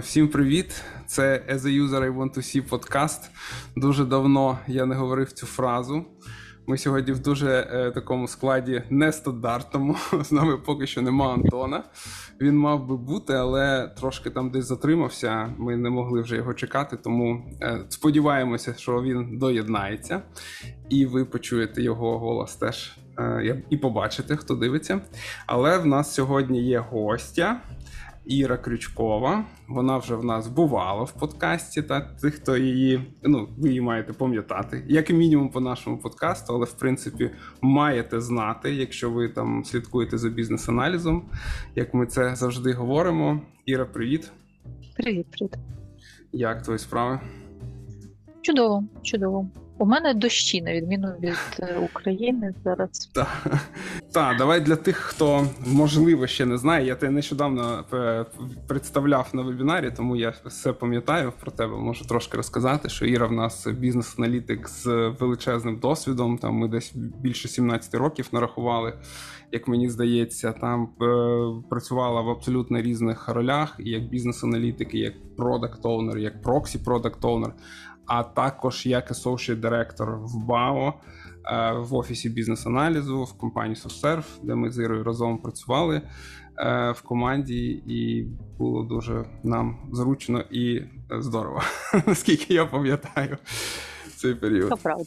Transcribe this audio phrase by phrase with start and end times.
[0.00, 0.82] Всім привіт!
[1.06, 3.30] Це As a User I Want to See подкаст.
[3.76, 6.04] Дуже давно я не говорив цю фразу.
[6.66, 9.96] Ми сьогодні в дуже е, такому складі нестандартному.
[10.22, 11.84] З нами поки що нема Антона.
[12.40, 15.54] Він мав би бути, але трошки там десь затримався.
[15.58, 20.22] Ми не могли вже його чекати, тому е, сподіваємося, що він доєднається,
[20.88, 25.00] і ви почуєте його голос теж е, і побачите, хто дивиться.
[25.46, 27.60] Але в нас сьогодні є гостя.
[28.26, 29.44] Іра Крючкова.
[29.68, 31.82] Вона вже в нас бувала в подкасті.
[31.82, 36.54] Та тих, хто її, ну ви її маєте пам'ятати, як і мінімум по нашому подкасту,
[36.54, 37.30] але в принципі
[37.60, 41.30] маєте знати, якщо ви там слідкуєте за бізнес-аналізом,
[41.74, 43.40] як ми це завжди говоримо.
[43.66, 44.32] Іра, привіт.
[44.96, 45.54] Привіт, привіт.
[46.32, 47.20] Як твої справи?
[48.42, 49.48] Чудово, чудово.
[49.82, 53.10] У мене дощі, на відміну від е, України зараз.
[53.14, 53.60] Так,
[54.12, 56.86] та, давай для тих, хто можливо ще не знає.
[56.86, 58.24] Я тебе нещодавно е,
[58.66, 61.76] представляв на вебінарі, тому я все пам'ятаю про тебе.
[61.76, 64.86] Можу трошки розказати, що Іра в нас бізнес-аналітик з
[65.20, 66.38] величезним досвідом.
[66.38, 68.92] Там ми десь більше 17 років нарахували.
[69.52, 71.06] Як мені здається, там е,
[71.70, 77.52] працювала в абсолютно різних ролях, як бізнес-аналітик, як продакт-оунер, як проксі продакт-оунер
[78.12, 80.94] а також як associate директор в БАО
[81.44, 86.02] е, в офісі бізнес-аналізу в компанії SoftServe, де ми з Ірою разом працювали
[86.58, 88.26] е, в команді, і
[88.58, 91.62] було дуже нам зручно і здорово,
[92.06, 93.38] наскільки я пам'ятаю
[94.16, 94.68] цей період.
[94.68, 95.04] Це правда.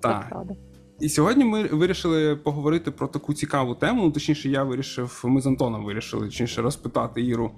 [0.00, 0.22] Так.
[0.22, 0.54] Це правда.
[1.00, 4.02] І сьогодні ми вирішили поговорити про таку цікаву тему.
[4.04, 7.50] Ну, точніше, я вирішив, ми з Антоном вирішили точніше розпитати Іру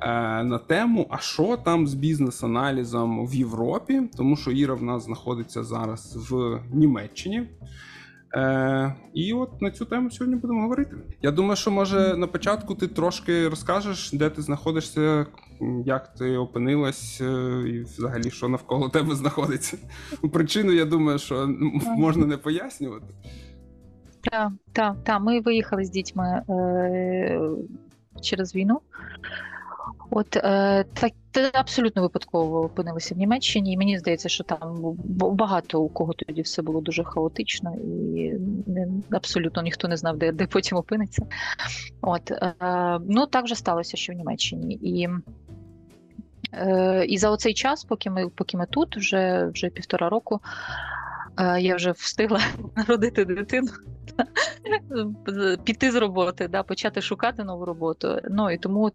[0.00, 0.06] е,
[0.44, 5.64] на тему, а що там з бізнес-аналізом в Європі, тому що Іра в нас знаходиться
[5.64, 7.48] зараз в Німеччині.
[8.34, 10.96] Е, І от на цю тему сьогодні будемо говорити.
[11.22, 15.26] Я думаю, що може на початку ти трошки розкажеш, де ти знаходишся,
[15.84, 19.78] як ти опинилась, е, і взагалі що навколо тебе знаходиться.
[20.32, 21.48] Причину, я думаю, що
[21.96, 23.14] можна не пояснювати.
[24.20, 25.20] Так, так, так.
[25.20, 27.40] Ми виїхали з дітьми е,
[28.22, 28.80] через війну.
[30.10, 31.12] От е, так
[31.52, 36.62] абсолютно випадково опинилися в Німеччині, і мені здається, що там багато у кого тоді все
[36.62, 38.32] було дуже хаотично, і
[39.10, 41.26] абсолютно ніхто не знав, де де потім опиниться.
[42.02, 42.54] От е,
[43.08, 44.74] ну так вже сталося, що в Німеччині.
[44.74, 45.08] І
[46.52, 50.40] е, і за оцей час, поки ми поки ми тут, вже вже півтора року,
[51.58, 52.40] я вже встигла
[52.76, 53.68] народити дитину
[55.64, 58.18] піти з роботи, да, почати шукати нову роботу.
[58.30, 58.92] Ну і тому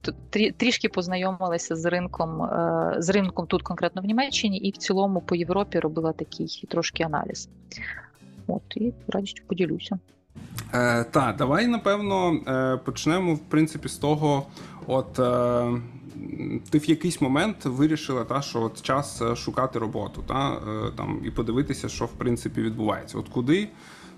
[0.58, 5.36] трішки познайомилася з ринком, е, з ринком тут конкретно в Німеччині, і в цілому по
[5.36, 7.50] Європі робила такий трошки аналіз.
[8.48, 10.00] От і радістю поділюся.
[10.74, 14.46] Е, Так, давай напевно е, почнемо в принципі з того,
[14.88, 15.20] от.
[15.20, 15.82] Е...
[16.70, 21.22] Ти в якийсь момент вирішила, та що от час е, шукати роботу, та е, там
[21.26, 23.18] і подивитися, що в принципі відбувається.
[23.18, 23.68] От куди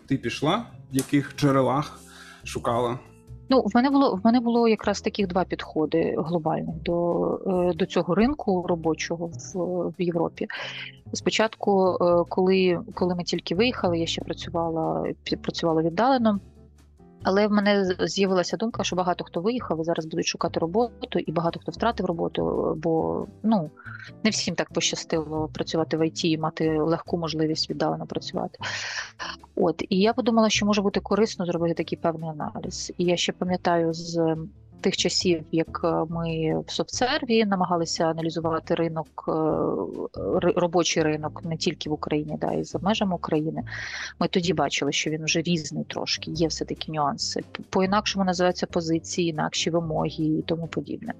[0.07, 2.00] ти пішла, в яких джерелах
[2.44, 3.00] шукала?
[3.50, 7.86] Ну, в мене було в мене було якраз таких два підходи глобальних до е, до
[7.86, 9.57] цього ринку робочого в
[9.97, 10.47] в Європі.
[11.13, 11.97] Спочатку,
[12.30, 15.06] коли коли ми тільки виїхали, я ще працювала
[15.41, 16.40] працювала віддалено.
[17.27, 21.31] Але в мене з'явилася думка, що багато хто виїхав і зараз будуть шукати роботу, і
[21.31, 23.71] багато хто втратив роботу, бо ну
[24.23, 28.59] не всім так пощастило працювати в ІТ і мати легку можливість віддалено працювати.
[29.55, 32.93] От і я подумала, що може бути корисно зробити такий певний аналіз.
[32.97, 34.38] І я ще пам'ятаю з
[34.81, 39.31] тих часів, як е, ми в софтсерві намагалися аналізувати ринок, е,
[40.55, 43.63] робочий ринок не тільки в Україні, да і за межами України.
[44.19, 47.43] Ми тоді бачили, що він вже різний трошки, є все такі нюанси.
[47.69, 51.13] По інакшому називаються позиції, інакші вимоги і тому подібне.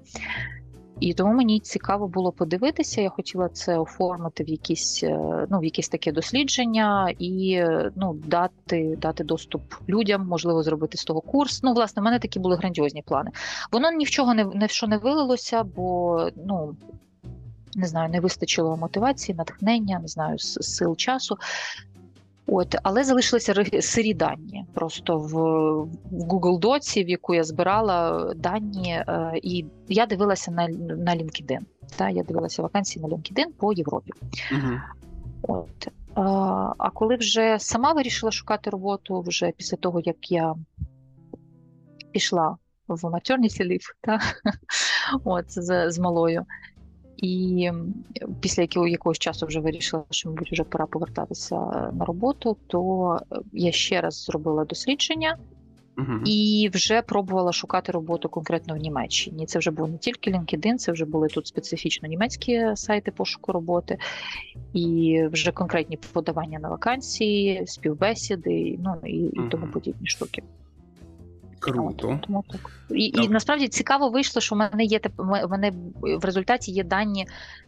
[1.00, 3.00] І тому мені цікаво було подивитися.
[3.00, 7.64] Я хотіла це оформити в якісь е, ну в якісь таке дослідження і
[7.96, 11.62] ну дати дати доступ людям, можливо, зробити з того курс.
[11.62, 13.30] Ну, власне, в мене такі були грандіозні плани.
[13.72, 16.76] Воно ні в чого не не в що не вилилося, бо ну.
[17.74, 21.36] Не знаю, не вистачило мотивації, натхнення, не знаю, сил часу.
[22.50, 25.32] От, але залишилися сирі дані просто в
[26.10, 31.60] в Google Доці, в яку я збирала дані, е, і я дивилася на на LinkedIn.
[31.96, 34.12] Та, Я дивилася вакансії на LinkedIn по Європі.
[34.52, 34.80] uh
[35.42, 35.88] От.
[36.14, 36.22] А,
[36.78, 40.54] а коли вже сама вирішила шукати роботу, вже після того, як я
[42.12, 42.56] пішла
[42.88, 43.04] в
[43.64, 44.20] leave, та,
[45.24, 46.46] от, з, з малою,
[47.18, 47.70] і
[48.40, 51.56] після якого якогось часу вже вирішила, що мабуть вже пора повертатися
[51.92, 53.18] на роботу, то
[53.52, 55.38] я ще раз зробила дослідження
[55.98, 56.22] Мгм.
[56.26, 59.46] і вже пробувала шукати роботу конкретно в Німеччині.
[59.46, 63.98] Це вже був не тільки LinkedIn, це вже були тут специфічно німецькі сайти пошуку роботи,
[64.72, 70.42] і вже конкретні подавання на вакансії, співбесіди, ну і, і тому подібні штуки.
[71.58, 72.20] Круто.
[72.90, 75.72] І, і насправді цікаво вийшло, що в мене є в мене
[76.02, 77.26] в результаті є дані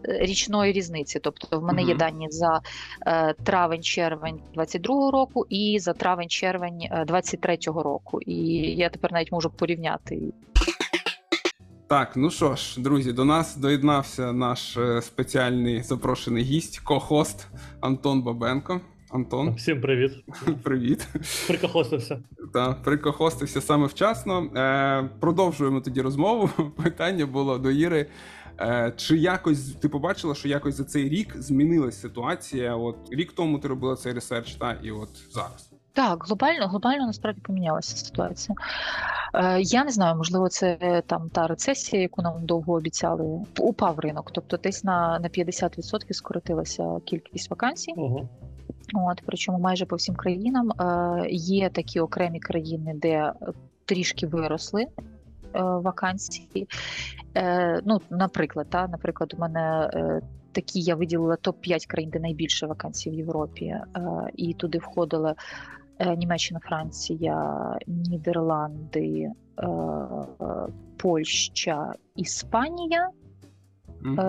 [0.08, 1.18] е, річної різниці.
[1.18, 2.60] Тобто, в мене є дані за
[3.06, 8.20] е, травень-червень 22-го року і за травень-червень е, 23-го року.
[8.20, 8.36] І
[8.76, 10.32] я тепер навіть можу порівняти.
[11.90, 17.46] Так, ну що ж, друзі, до нас доєднався наш е, спеціальний запрошений гість, ко-хост
[17.80, 18.80] Антон Бабенко.
[19.12, 20.12] Антон, Всім привіт.
[20.62, 21.08] привіт.
[21.46, 22.18] Прикохостався.
[22.52, 24.42] Та прикохостився саме вчасно.
[24.56, 26.50] Е, продовжуємо тоді розмову.
[26.82, 28.06] Питання було до Іри.
[28.60, 32.76] Е, чи якось ти побачила, що якось за цей рік змінилась ситуація?
[32.76, 35.70] От рік тому ти робила цей research, та і от зараз.
[35.92, 38.56] Так, глобально, глобально насправді помінялася ситуація.
[39.34, 43.44] Е, я не знаю, можливо, це там та рецесія, яку нам довго обіцяли.
[43.58, 47.92] Упав ринок, тобто десь на, на 50% скоротилася кількість вакансій.
[47.96, 48.28] Ого.
[48.94, 53.32] От, причому майже по всім країнам е, є такі окремі країни, де е,
[53.84, 54.88] трішки виросли е,
[55.62, 56.68] вакансії.
[57.36, 59.90] Е, ну, наприклад, та, наприклад, у мене
[60.52, 63.76] такі я виділила топ-5 країн, де найбільше вакансій в Європі,
[64.36, 65.34] і туди входили
[65.98, 67.56] е, Німеччина, Франція,
[67.86, 69.30] Нідерланди,
[70.96, 73.10] Польща, Іспанія.
[74.04, 74.22] Е,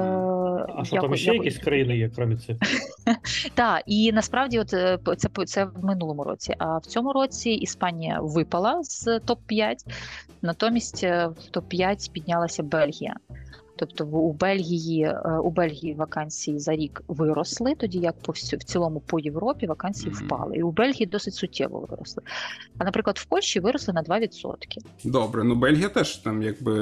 [0.76, 2.58] А що я там ще я якісь країни є, крім цих?
[3.54, 6.56] Так, і насправді, от е, це це в минулому році.
[6.58, 9.86] А в цьому році Іспанія випала з топ 5
[10.42, 13.16] натомість е, в топ 5 піднялася Бельгія.
[13.82, 18.60] Тобто в- у Бельгії е, у Бельгії вакансії за рік виросли, тоді як по всю-
[18.60, 20.26] в цілому по Європі вакансії Мгм.
[20.26, 20.56] впали.
[20.58, 22.24] І у Бельгії досить суттєво виросли.
[22.78, 24.82] А наприклад, в Польщі виросли на 2%.
[25.04, 26.74] Добре, ну Бельгія теж там якби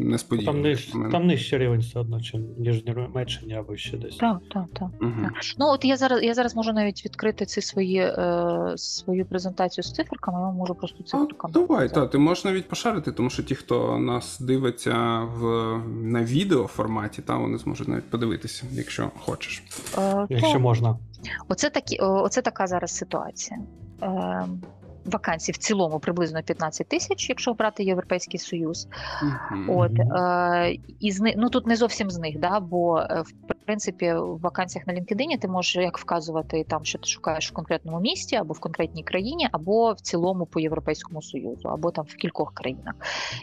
[0.00, 0.52] несподівано.
[0.52, 4.16] Там, ниж, там нижчий рівень все одно, чим ніж Німеччині або ще десь.
[4.16, 4.88] Так, так, так.
[5.00, 5.10] Угу.
[5.58, 9.92] Ну от я зараз я зараз можу навіть відкрити ці свої е, свою презентацію з
[9.92, 10.38] циферками.
[10.40, 11.52] Я можу просто циферками.
[11.52, 11.94] Давай, показати.
[11.94, 15.42] та ти можеш навіть пошарити, тому що ті, хто нас дивиться в
[16.02, 19.62] на відео форматі, та вони зможуть навіть подивитися, якщо хочеш.
[19.98, 20.98] Е, Якщо можна.
[21.48, 23.60] Оце такі, оце така зараз ситуація.
[24.02, 24.46] Е,
[25.06, 28.88] вакансій в цілому приблизно 15 тисяч, якщо брати Європейський Союз.
[29.22, 29.70] Мгм.
[29.70, 33.32] От е, і з ну тут не зовсім з них, да, бо е, в
[33.66, 38.00] принципі в вакансіях на LinkedIn ти можеш як вказувати там, що ти шукаєш в конкретному
[38.00, 42.54] місті, або в конкретній країні, або в цілому по Європейському Союзу, або там в кількох
[42.54, 42.94] країнах.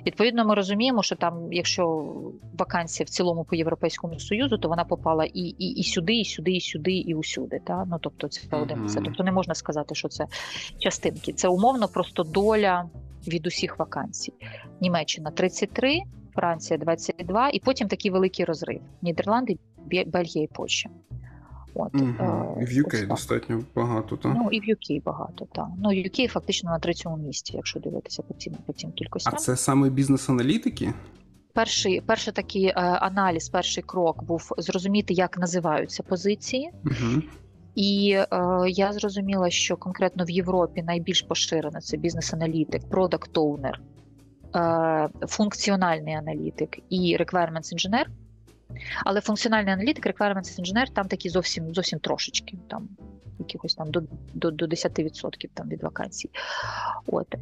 [0.05, 2.13] Відповідно, ми розуміємо, що там, якщо
[2.57, 6.51] вакансія в цілому по Європейському Союзу, то вона попала і, і, і сюди, і сюди,
[6.51, 7.61] і сюди, і усюди.
[7.63, 7.85] Та?
[7.85, 9.01] Ну тобто це один це.
[9.05, 10.25] Тобто не можна сказати, що це
[10.79, 11.33] частинки.
[11.33, 12.89] Це умовно просто доля
[13.27, 14.33] від усіх вакансій.
[14.81, 15.99] Німеччина 33,
[16.35, 19.57] Франція 22, і потім такий великий розрив: Нідерланди,
[20.06, 20.89] Бельгія і Польща.
[21.75, 22.00] От, е,
[22.62, 23.07] І в UK так.
[23.07, 24.33] достатньо багато, так?
[24.35, 25.68] Ну і в UK багато, так.
[25.77, 28.91] Ну, UK фактично на третьому місці, якщо дивитися по цим, по цим
[29.25, 30.94] А це саме бізнес-аналітики?
[31.53, 36.71] Перший, перший такий е, аналіз, перший крок був зрозуміти, як називаються позиції.
[36.86, 37.21] Угу.
[37.75, 38.27] І е,
[38.68, 43.81] я зрозуміла, що конкретно в Європі найбільш поширено це бізнес-аналітик, продакт оунер
[44.55, 48.10] е, функціональний аналітик і requirements інженер.
[49.06, 52.89] Але функціональний аналітик, requirements інженер там такі зовсім зовсім трошечки, там
[53.39, 54.03] якихось там до,
[54.34, 56.30] до, до 10% там від вакансій.
[57.08, 57.38] От е,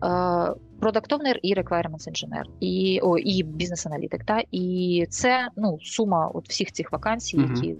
[0.79, 4.23] product owner і requirements інженер, і о, і бізнес-аналітик.
[4.23, 7.55] Та і це ну сума от всіх цих вакансій, Мгм.
[7.55, 7.75] які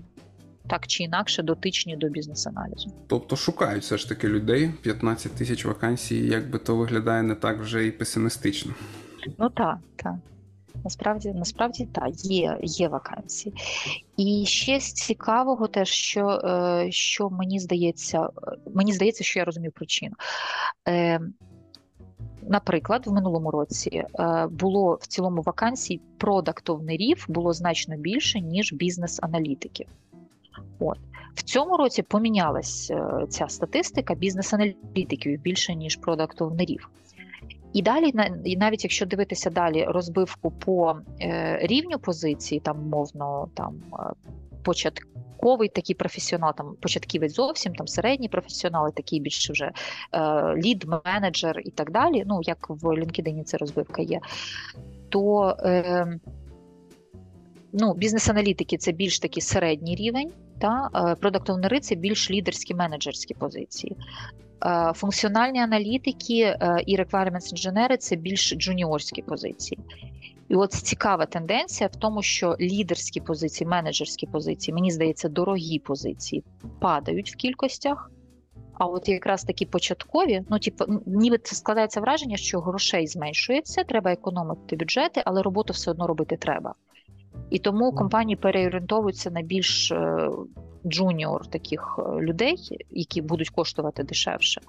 [0.68, 2.92] так чи інакше дотичні до бізнес-аналізу.
[3.08, 4.72] Тобто шукають все ж таки людей.
[4.82, 8.74] 15 тисяч вакансій, якби то виглядає не так вже і песимістично.
[9.40, 10.16] Ну так, так.
[10.84, 13.56] Насправді, насправді так, є, є вакансії.
[14.18, 18.30] І ще з цікавого, теж, що, е, що мені здається, е,
[18.74, 20.16] мені здається, що я розумію причину.
[20.88, 21.20] Е,
[22.44, 24.04] Наприклад, в минулому році
[24.50, 29.88] було в цілому вакансій продактовнерів було значно більше, ніж бізнес-аналітиків.
[30.80, 30.98] От.
[31.36, 32.92] В цьому році помінялась
[33.30, 36.90] ця статистика бізнес-аналітиків більше, ніж продактовнерів.
[37.74, 38.14] І далі,
[38.44, 44.04] і навіть якщо дивитися далі розбивку по е, рівню позиції, там мовно там е,
[44.64, 49.72] початковий такий професіонал, там початківець зовсім, там середній професіонал, такий більше вже
[50.14, 52.24] е, лід, менеджер і так далі.
[52.28, 54.20] Ну як в LinkedIn це розбивка є,
[55.10, 56.20] то е,
[57.74, 60.32] ну, бізнес-аналітики це більш такий середній рівень.
[60.60, 60.90] Та
[61.22, 63.98] продакт-овнери це більш лідерські менеджерські позиції.
[64.66, 69.80] Е, Функціональні аналітики е, і requirements інженери це більш джуніорські позиції.
[70.50, 76.44] І от цікава тенденція в тому, що лідерські позиції, менеджерські позиції, мені здається, дорогі позиції
[76.80, 78.12] падають в кількостях.
[78.74, 84.12] А от якраз такі початкові, ну типу, ніби це складається враження, що грошей зменшується, треба
[84.12, 86.74] економити бюджети, але роботу все одно робити треба.
[87.50, 90.30] І тому компанії переорієнтовуються на більш е,
[90.86, 94.62] junior таких е, людей, які будуть коштувати дешевше.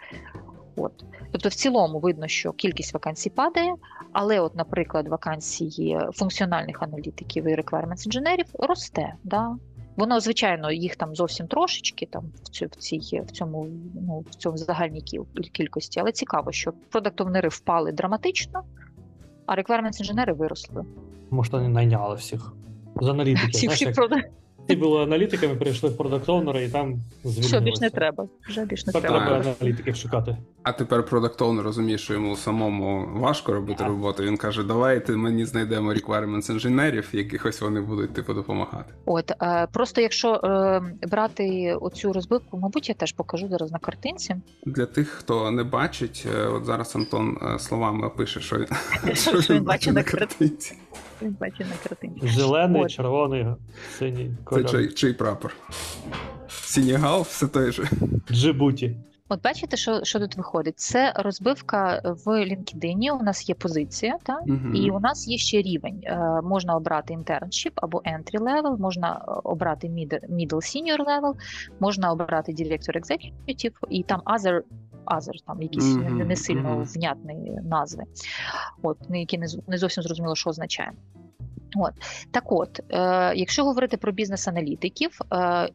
[0.76, 1.04] От.
[1.33, 3.75] Тобто, в цілому видно, що кількість вакансій падає,
[4.12, 9.14] але, от, наприклад, вакансії функціональних аналітиків і requirements інженерів росте.
[9.25, 9.57] Да?
[9.97, 14.35] Воно, звичайно, їх там зовсім трошечки там в цю- в цій в цьому ну в
[14.35, 15.02] цьому загальній
[15.52, 18.62] кількості, але цікаво, що product owner и впали драматично,
[19.47, 20.85] а requirements інженери виросли.
[21.31, 22.52] Може, вони найняли всіх.
[23.00, 23.50] З аналітиків.
[23.50, 24.31] Всі, Знаєш, всі як
[24.69, 27.40] Ті були аналітиками, перейшли в продакт і там звільнилися.
[27.40, 28.28] Все, більш не треба.
[28.49, 29.26] Вже більш не треба.
[29.26, 30.37] треба аналітиків шукати.
[30.62, 33.88] А тепер продакт Owner розуміє, що йому самому важко робити Так.
[33.88, 34.23] роботу.
[34.23, 38.95] Він каже: давайте мені знайдемо requirements інженерів, якихось вони будуть типу допомагати.
[39.07, 44.37] От е, просто якщо е, брати оцю розбивку, мабуть, я теж покажу зараз на картинці.
[44.66, 48.57] Для тих, хто не бачить, е, от зараз Антон е, словами опише, що
[49.04, 50.75] він, Що він бачить на картинці.
[51.23, 52.29] Він бачить на картинці.
[52.29, 52.91] Зелений, От.
[52.91, 53.47] червоний,
[53.99, 55.55] синій Це чий, чий прапор?
[56.49, 57.85] Сінігал, все той же.
[58.31, 58.97] Джибуті.
[59.29, 60.81] От бачите, що, що тут виходить?
[60.81, 63.11] Це розбивка в LinkedIn.
[63.21, 64.73] У нас є позиція, та Мгм.
[64.76, 66.00] і у нас є ще рівень.
[66.05, 71.35] Е, можна обрати internship або entry level, можна е, обрати mid- middle senior level,
[71.81, 74.61] можна обрати director executive і там other.
[75.06, 78.04] Other, там якісь Мгм, не сильно внятні назви,
[78.82, 80.92] от ну, які не, не зовсім зрозуміло, що означає.
[81.76, 81.92] От
[82.30, 85.68] так, от, е, якщо говорити про бізнес-аналітиків, е,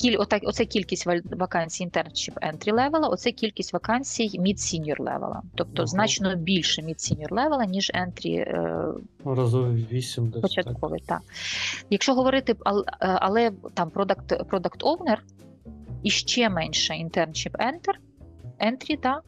[0.00, 5.32] кіль, отак, оце кількість вакансій internship entry level, оце кількість вакансій mid-senior level.
[5.54, 5.86] Тобто Ого.
[5.86, 8.84] значно більше mid-senior level, ніж entry е,
[9.24, 11.00] Разу вісім початковий.
[11.06, 11.20] Так.
[11.90, 12.56] Якщо говорити, е,
[13.00, 15.16] але там product, product owner
[16.02, 17.94] і ще менше internship enter,
[18.60, 19.20] entry, та,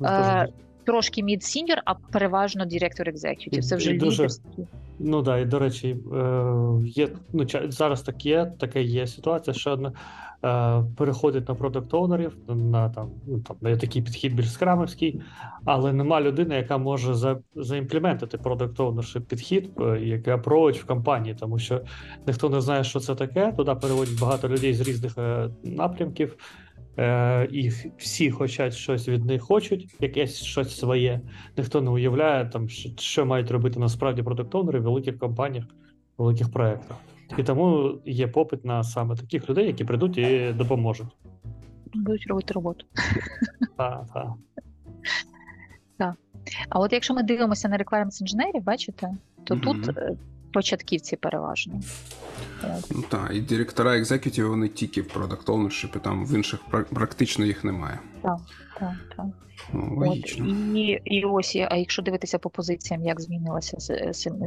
[0.00, 0.48] Ну, Е,
[0.84, 3.62] трошки mid-senior, а переважно director executive.
[3.62, 4.66] Це вже дуже- лідерські.
[4.98, 6.52] Ну да, і до речі, е,
[6.84, 9.92] є ну зараз так є, така є ситуація, що одна
[10.44, 15.20] е, переходить на продакт оунерів на там, ну там на такий підхід більш скрамовський,
[15.64, 21.36] але нема людини, яка може за, заімплементити продакт ownership підхід, е, який approach в компанії,
[21.40, 21.80] тому що
[22.26, 23.52] ніхто не знає, що це таке.
[23.56, 25.18] Туди переводять багато людей з різних
[25.64, 26.36] напрямків.
[26.98, 31.20] Е, і всі хочуть щось від них хочуть, якесь щось своє.
[31.56, 35.64] Ніхто не уявляє, там, що, що мають робити насправді продуктовнери в великих компаніях,
[36.18, 36.96] в великих проєктах.
[37.38, 41.16] І тому є попит на саме таких людей, які прийдуть і допоможуть.
[41.94, 42.86] Будуть робити роботу.
[43.76, 44.34] Та, та.
[46.68, 49.10] А от якщо ми дивимося на requirements інженерів, бачите,
[49.44, 49.64] то Мгм.
[49.64, 50.16] тут е,
[50.52, 51.80] початківці переважно.
[52.90, 56.60] Ну так, і директора executive вони тільки в product ownership, і там в інших
[56.90, 57.98] практично їх немає.
[58.22, 58.38] Так,
[59.16, 59.26] так.
[59.72, 60.38] Ну, От,
[60.74, 63.76] і, і ось, а якщо дивитися по позиціям, як змінилася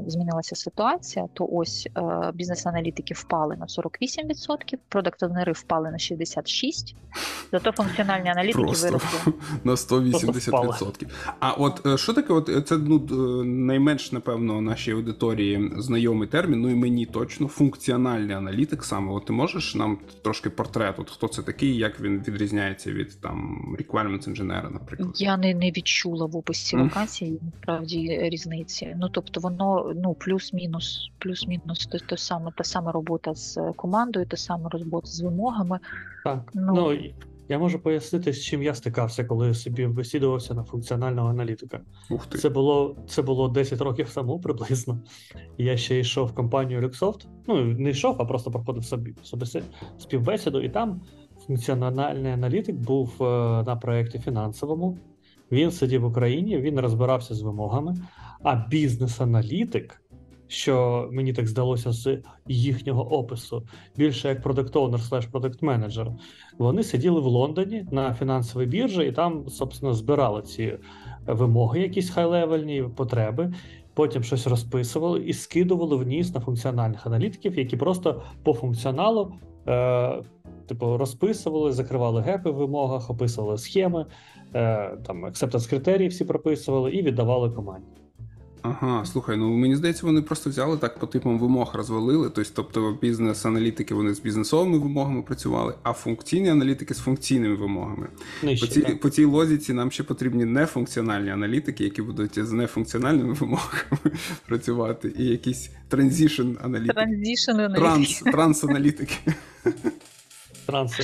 [0.08, 6.96] змінилася ситуація, то ось е, бізнес-аналітики впали на 48%, product owner и впали на 66%,
[7.52, 9.34] зато функціональні аналітики Просто виросли.
[9.64, 11.08] на 180%.
[11.40, 13.00] А от е, що таке, от е, це ну,
[13.46, 17.48] найменш, напевно, нашій аудиторії знайомий термін, ну і мені точно,
[18.00, 19.12] функціональний аналітик саме.
[19.12, 23.60] От ти можеш нам трошки портрет, от хто це такий, як він відрізняється від там
[23.80, 25.22] requirements інженера, наприклад.
[25.22, 28.96] Я не, не відчула в описі вакансії насправді різниці.
[29.00, 34.38] Ну тобто воно ну плюс-мінус, плюс-мінус те, то саме, та сама робота з командою, та
[34.38, 35.80] сама робота з вимогами.
[36.24, 36.52] так.
[36.54, 36.74] Ну.
[36.76, 36.98] Ну,
[37.50, 41.82] я можу пояснити, з чим я стикався, коли собі висідувався на функціонального аналітика.
[42.10, 42.38] Ух ти.
[42.38, 45.00] Це було, це було 10 років тому приблизно.
[45.58, 47.26] Я ще йшов в компанію Luxoft.
[47.48, 49.46] Ну, не йшов, а просто проходив собі, собі
[49.98, 51.02] співбесіду, і там
[51.48, 53.24] функціональний аналітик був е,
[53.64, 54.98] на проєкті фінансовому.
[55.52, 57.96] Він сидів в Україні, він розбирався з вимогами.
[58.44, 60.02] А бізнес-аналітик,
[60.50, 63.64] що мені так здалося з їхнього опису,
[63.98, 66.12] більше як продакт оунер слеш продакт менеджер,
[66.58, 70.78] вони сиділи в Лондоні на фінансовій біржі і там, собственно, збирали ці
[71.28, 73.54] вимоги, якісь хай-левельні потреби.
[73.94, 79.34] Потім щось розписували і скидували вниз на функціональних аналітиків, які просто по функціоналу
[79.68, 80.24] е,
[80.68, 84.06] типу, розписували, закривали гепи в вимогах, описували схеми,
[84.56, 87.99] е, там acceptance критерії всі прописували і віддавали команді.
[88.62, 92.30] Ага, слухай, ну мені здається, вони просто взяли так по типам вимог розвалили.
[92.30, 98.08] Тобто, тобто бізнес-аналітики вони з бізнесовими вимогами працювали, а функційні аналітики з функційними вимогами.
[98.44, 99.00] Нижче, По цій, так.
[99.00, 104.12] по цій логіці нам ще потрібні нефункціональні аналітики, які будуть з нефункціональними вимогами
[104.48, 107.06] працювати, і якісь transition аналітики.
[107.76, 109.16] Транс, транс-аналітики.
[110.66, 111.04] Транси.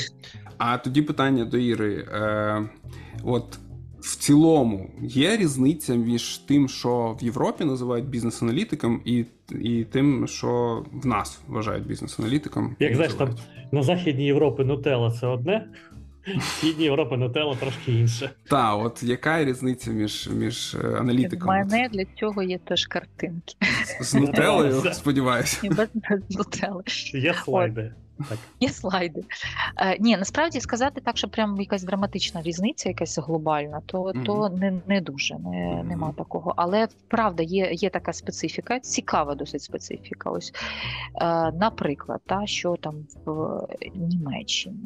[0.57, 2.07] А тоді питання до Іри.
[2.11, 2.69] Е,
[3.23, 3.59] от
[4.05, 9.25] в цілому є різниця між тим, що в Європі називають бізнес-аналітиком, і,
[9.61, 12.75] і тим, що в нас вважають бізнес-аналітиком.
[12.79, 13.29] Як знаєш, там
[13.71, 15.67] на Західній Європі Нутелла це одне,
[16.37, 18.29] в Східній Європі Нутелла трошки інше.
[18.49, 23.55] Та, от яка різниця між, між е, У аналітиком мене для цього є теж картинки.
[24.01, 25.59] з нутелою, сподіваюся.
[25.63, 26.83] Без, без нутели.
[27.13, 27.93] Є слайди.
[28.29, 28.37] Так.
[28.59, 29.23] Є слайди.
[29.77, 34.23] Е, ні, насправді сказати так, що прям якась драматична різниця, якась глобальна, то, Мгм.
[34.23, 35.87] то не, не дуже, не, Мгм.
[35.87, 36.53] нема такого.
[36.57, 40.29] Але правда, є, є така специфіка, цікава досить специфіка.
[40.29, 40.53] Ось,
[41.15, 42.95] е, наприклад, та, що там
[43.25, 44.79] в Німеччині.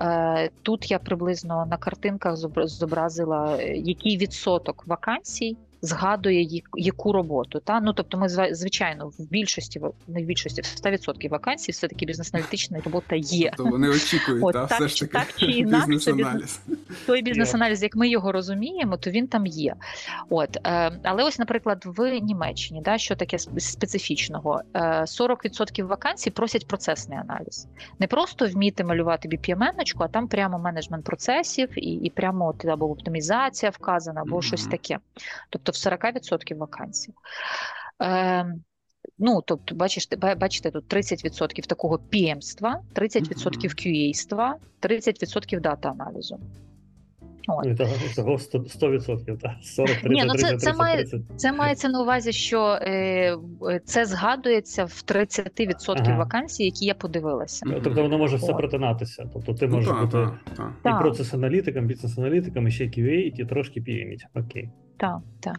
[0.00, 7.60] Е, Тут я приблизно на картинках зобразила, е, який відсоток вакансій згадує яку роботу.
[7.60, 7.80] Та?
[7.80, 12.80] Ну, тобто, ми звичайно в більшості, в- не в більшості, в 100% вакансій все-таки бізнес-аналітична
[12.84, 13.52] робота є.
[13.56, 16.60] То вони очікують, От та, так все ж таки так чи інакше, бізнес-аналіз.
[17.06, 19.74] Той бізнес-аналіз, як ми його розуміємо, то він там є.
[20.30, 26.66] От, е, але ось, наприклад, в Німеччині, да, що таке специфічного, е, 40% вакансій просять
[26.66, 27.66] процесний аналіз.
[27.98, 32.90] Не просто вміти малювати BPM-еночку, а там прямо менеджмент процесів і, і прямо от, або
[32.90, 34.98] оптимізація вказана, або щось таке.
[35.50, 37.12] Тобто в 40% вакансій.
[38.02, 38.54] Е,
[39.18, 40.08] Ну, тобто, бачиш,
[40.40, 46.40] бачите, тут 30% такого PM-ства, 30% QA-ства, 30% дата-аналізу.
[47.48, 47.66] От.
[47.66, 49.52] І того, і того 100%, 100%, так.
[49.62, 51.04] 40, 30, Ні, ну це- 30, це має-
[51.36, 53.36] Це мається на увазі, що е,
[53.84, 56.18] це згадується в 30% Ага.
[56.18, 57.66] вакансій, які я подивилася.
[57.84, 59.30] Тобто воно може все протинатися.
[59.32, 60.12] Тобто ти Ну, та, бути
[60.56, 60.90] та, та.
[60.98, 64.16] і процес-аналітиком, бізнес-аналітиком, і ще QA, і трошки PM.
[64.34, 64.70] Окей.
[64.98, 65.56] Так, так.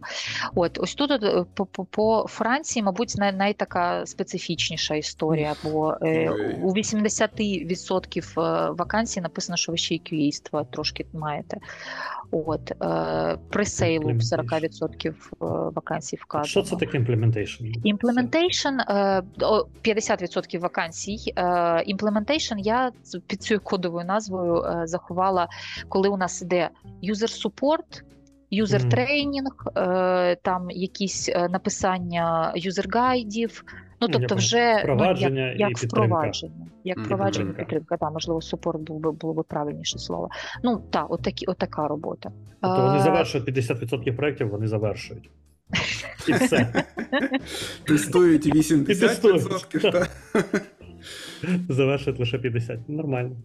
[0.56, 6.30] От ось тут е, по, по, по Франції, мабуть, най, найтака специфічніша історія, бо е,
[6.64, 11.58] у 80% е, вакансій написано, що ви ще й QA-ства трошки маєте.
[12.32, 15.14] От е, при сейлу 40% е,
[15.76, 16.48] вакансій вказано.
[16.48, 17.94] Що це таке implementation?
[17.94, 19.24] Implementation, е,
[19.84, 21.34] 50% вакансій.
[21.36, 21.44] Е,
[21.94, 22.92] Implementation я
[23.28, 25.48] під цією кодовою назвою заховала,
[25.90, 26.70] коли у нас іде
[27.04, 27.28] user
[28.52, 28.90] user Мгм.
[29.78, 33.64] е, там якісь е, написання user гайдів.
[34.02, 36.06] Ну, тобто, вже ну, як, Впровадження і як підтримка.
[36.06, 37.06] впровадження, як Мгм.
[37.06, 37.70] впровадження Підтримка.
[37.74, 37.98] підтримка.
[37.98, 40.30] Так, можливо, супорт було би було би правильніше слово.
[40.64, 41.58] Ну так, от такі, от
[41.88, 42.32] робота.
[42.62, 45.30] Тобто вони Е, завершують 50% проєктів, вони завершують.
[46.28, 46.84] І все.
[47.88, 50.08] Тестують і 80%.
[51.70, 52.80] Завершують лише 50%.
[52.88, 53.36] Нормально.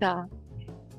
[0.00, 0.24] Так.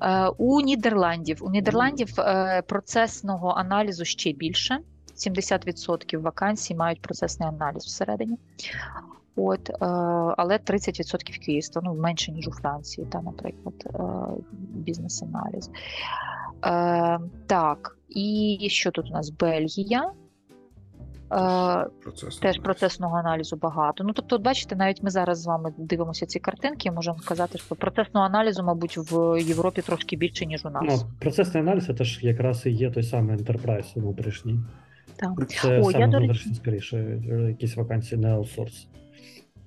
[0.04, 4.80] Е, У Нідерландів у Нідерландів е, процесного аналізу ще більше.
[5.16, 8.38] 70% вакансій мають процесний аналіз всередині.
[9.36, 9.76] От, е,
[10.38, 13.74] але 30% QA, ну менше ніж у Франції, та, наприклад,
[14.52, 15.70] бізнес-аналіз.
[17.48, 19.30] Так, і що тут у нас?
[19.30, 20.12] Бельгія.
[21.34, 24.04] Е, Процес Теж процесного аналізу багато.
[24.04, 28.26] Ну тобто, бачите, навіть ми зараз з вами дивимося ці картинки, можемо сказати, що процесного
[28.26, 30.84] аналізу, мабуть, в Європі трошки більше, ніж у нас.
[30.88, 34.60] Ну, процесний аналіз це ж якраз і є той самий enterprise внутрішній.
[35.16, 35.50] Так.
[35.50, 36.98] Це О, я, саме до речі- внутрішній, скоріше,
[37.50, 38.88] якісь вакансії, не аутсорс.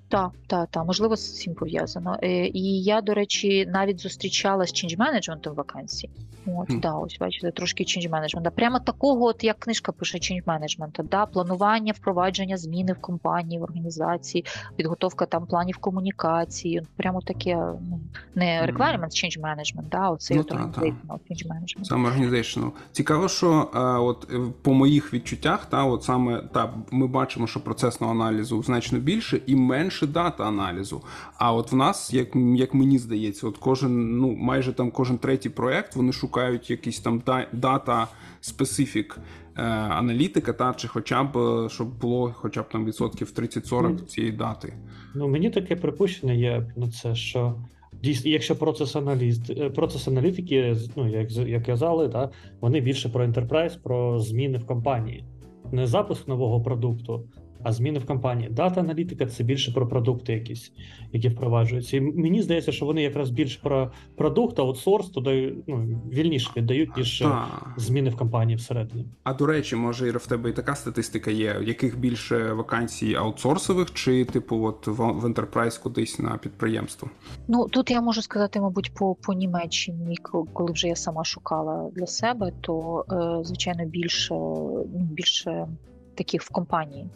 [0.09, 2.19] Так, так, так, можливо, з цим пов'язано.
[2.23, 6.11] Е, І я, до речі, навіть зустрічала з change management вакансій.
[6.47, 6.79] От, Хм.
[6.81, 8.51] да, ось бачите, трошки change management.
[8.51, 13.62] Прямо такого, от як книжка пише change management, да, планування, впровадження зміни в компанії, в
[13.62, 14.45] організації,
[14.77, 16.83] підготовка там планів комунікації.
[16.97, 17.57] Прямо таке
[17.90, 18.01] ну,
[18.35, 20.81] не requirements change management, да, оцей Ну, от та, та.
[21.14, 21.85] change management.
[21.85, 22.71] Саме organizational.
[22.92, 27.61] Цікаво, що е, от е, по моїх відчуттях, та от саме та ми бачимо, що
[27.61, 31.02] процесного аналізу значно більше і менше дата аналізу.
[31.38, 35.48] А от в нас, як, як мені здається, от кожен, ну майже там кожен третій
[35.48, 38.09] проект, вони шукають якийсь там дата
[38.40, 39.18] специфік
[39.56, 44.32] е, аналітика, та чи хоча б е, щоб було хоча б там відсотків 30-40 цієї
[44.32, 44.72] дати.
[45.14, 47.54] Ну, мені таке припущення є на це, що
[48.02, 49.38] дійсно, якщо процес аналіз,
[49.74, 52.30] процес аналітики, ну як як казали, та,
[52.61, 55.24] вони більше про enterprise, про зміни в компанії.
[55.72, 57.28] Не запуск нового продукту,
[57.66, 58.48] а зміни в компанії.
[58.50, 60.72] Дата аналітика це більше про продукти, якісь,
[61.12, 61.96] які впроваджуються.
[61.96, 67.22] І мені здається, що вони якраз більше про продукт, аутсорс туди ну, вільніше віддають, ніж
[67.22, 67.46] е, Та.
[67.76, 69.07] зміни в компанії всередині.
[69.22, 73.92] А до речі, може, Іра, в тебе і така статистика є, яких більше вакансій аутсорсових,
[73.92, 77.11] чи типу от в, в Enterprise кудись на підприємство?
[77.48, 80.16] Ну тут я можу сказати, мабуть, по, по Німеччині,
[80.52, 85.68] коли вже я сама шукала для себе, то е, звичайно більше, ну, більше
[86.14, 87.09] таких в компанії.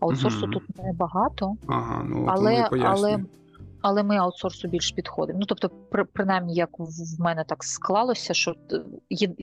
[0.00, 0.52] Аутсорсу угу.
[0.52, 3.18] тут небагато, Ага, ну але, але,
[3.82, 5.38] але ми аутсорсу більш підходимо.
[5.38, 8.80] Ну тобто, при, принаймні, як в мене так склалося, що е,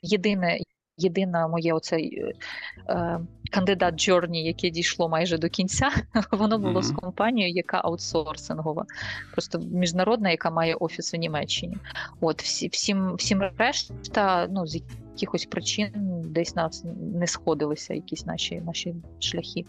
[0.02, 0.58] єдине.
[0.98, 2.32] Єдине моє оцей е,
[2.92, 5.90] е, кандидат Джорні, яке дійшло майже до кінця,
[6.32, 8.86] воно було з компанією, яка аутсорсингова,
[9.32, 11.76] просто міжнародна, яка має офіс у Німеччині.
[12.20, 14.82] От всі, всім, всім решта, ну з
[15.16, 15.90] якихось причин
[16.24, 19.64] десь нас не сходилися якісь наші наші шляхи.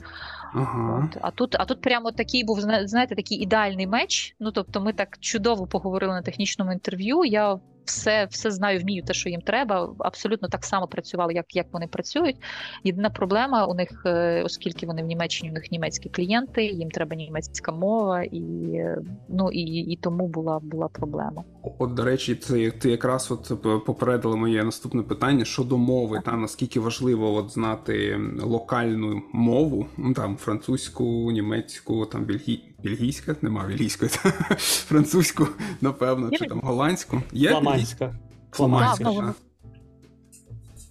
[0.54, 1.10] Ага.
[1.14, 1.18] От.
[1.22, 4.36] А тут, а тут прямо такий був знаєте, такий ідеальний меч.
[4.40, 7.26] Ну тобто, ми так чудово поговорили на технічному інтерв'ю.
[7.26, 9.94] Я все, все знаю, вмію те, що їм треба.
[10.00, 12.36] Абсолютно так само працювали, як, як вони працюють.
[12.84, 17.16] Єдина проблема у них, е, оскільки вони в Німеччині, у них німецькі клієнти, їм треба
[17.16, 18.42] німецька мова, і
[18.74, 18.98] е,
[19.30, 21.44] ну і, і тому була, була проблема.
[21.80, 26.22] От, до речі, це ти якраз от попередила моє наступне питання щодо мови.
[26.26, 32.64] Та наскільки важливо от знати локальну мову, ну там французьку, німецьку, там бельгі...
[32.84, 35.48] бельгійська, нема бельгійської, та, французьку,
[35.82, 37.22] напевно, чи там голландську.
[37.34, 38.14] Є Фламандська.
[38.52, 39.04] Фламандська.
[39.04, 39.36] Так,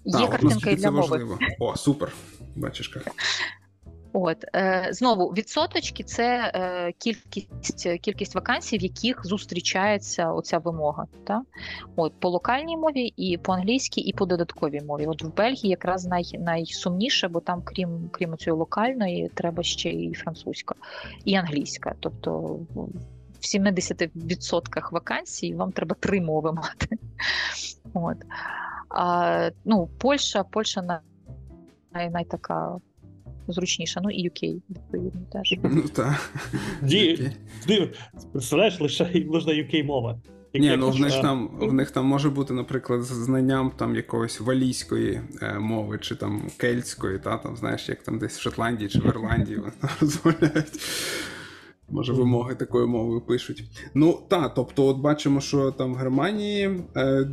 [0.04, 0.20] ну.
[0.20, 1.08] Є картинка і для мови.
[1.08, 1.38] важливо.
[1.58, 2.12] О, супер.
[2.56, 3.14] Бачиш як.
[4.18, 11.06] От е, знову відсоточки це е, кількість кількість вакансій, в яких зустрічається оця вимога.
[11.24, 11.42] Та?
[11.96, 15.06] От по локальній мові, і по англійській, і по додатковій мові.
[15.06, 20.14] От в Бельгії якраз най, найсумніше, бо там, крім крім цієї локальної, треба ще і
[20.14, 20.74] французька,
[21.24, 21.94] і англійська.
[22.00, 22.58] Тобто
[23.40, 26.98] в 70% вакансій вам треба три мови мати.
[27.94, 28.16] От.
[28.88, 31.00] А, ну, Польща, Польща на
[31.92, 32.78] най, най така
[33.48, 34.00] зручніша.
[34.04, 35.54] Ну і UK, відповідно, теж.
[35.62, 36.32] Ну так.
[36.82, 37.30] Ді...
[38.32, 40.18] Представляєш, лише їм нужна UK мова.
[40.52, 43.96] Як Ні, ну в них там в них там може бути, наприклад, з знанням там
[43.96, 48.90] якоїсь валійської е, мови, чи там кельтської, та там знаєш, як там десь в Шотландії
[48.90, 50.80] чи в Ірландії вони там розмовляють.
[51.88, 53.64] Може, вимоги такою мовою пишуть.
[53.94, 57.28] Ну так, тобто, от бачимо, що там в Германії е,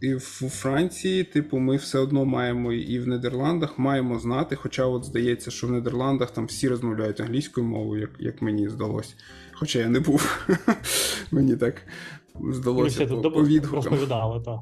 [0.00, 4.56] і в Франції, типу, ми все одно маємо і в Нідерландах маємо знати.
[4.56, 9.16] Хоча, от здається, що в Нідерландах там всі розмовляють англійською мовою, як, як мені здалось.
[9.52, 10.48] Хоча я не був.
[11.30, 11.82] Мені так
[12.52, 13.74] здалося по, тут відгукам.
[13.74, 14.60] розповідали, так.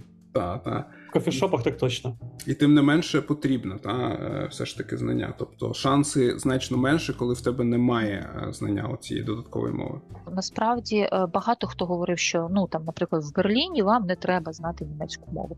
[1.14, 2.16] Кофешопах так точно.
[2.46, 5.34] І тим не менше потрібно, та, е, все ж таки знання.
[5.38, 10.00] Тобто шанси значно менше, коли в тебе немає е, знання цієї додаткової мови.
[10.32, 14.84] Насправді е, багато хто говорив, що ну там, наприклад, в Берліні вам не треба знати
[14.84, 15.56] німецьку мову.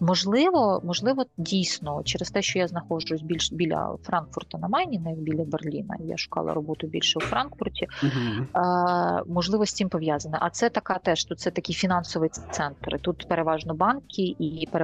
[0.00, 5.44] Можливо, можливо, дійсно, через те, що я знаходжусь більш біля Франкфурта на Майні, не біля
[5.44, 5.96] Берліна.
[6.04, 7.86] Я шукала роботу більше у Франкфурті.
[8.02, 8.62] Угу.
[8.64, 10.38] Е, можливо, з цим пов'язане.
[10.40, 12.98] А це така теж тут це такі фінансові центри.
[12.98, 14.83] Тут переважно банки, і переважно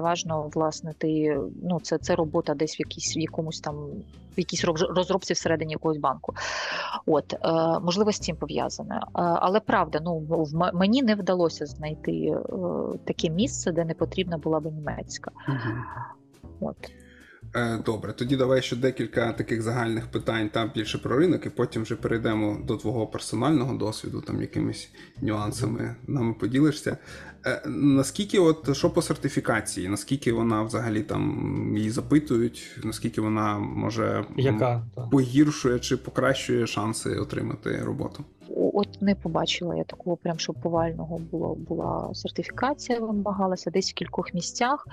[0.54, 3.74] власне ти ну це, це робота десь в якійсь в якомусь там
[4.36, 6.34] в якійсь роз- розробці всередині якогось банку.
[7.06, 7.38] От е,
[7.80, 8.94] можливо, з цим пов'язане.
[8.96, 12.38] Е, але правда, ну в мені не вдалося знайти е,
[13.04, 15.30] таке місце, де не потрібна була би німецька.
[16.60, 16.76] От.
[17.54, 21.82] Е, Добре, тоді давай ще декілька таких загальних питань там більше про ринок, і потім
[21.82, 26.96] вже перейдемо до твого персонального досвіду, там якимись нюансами нами поділишся.
[27.46, 34.24] Е, Наскільки, от що по сертифікації, наскільки вона взагалі там її запитують, наскільки вона може
[34.36, 34.82] Яка?
[35.10, 38.24] Погіршує чи покращує шанси отримати роботу?
[38.56, 44.34] От не побачила я такого, прям щоб повального було була сертифікація, вимагалася десь в кількох
[44.34, 44.86] місцях.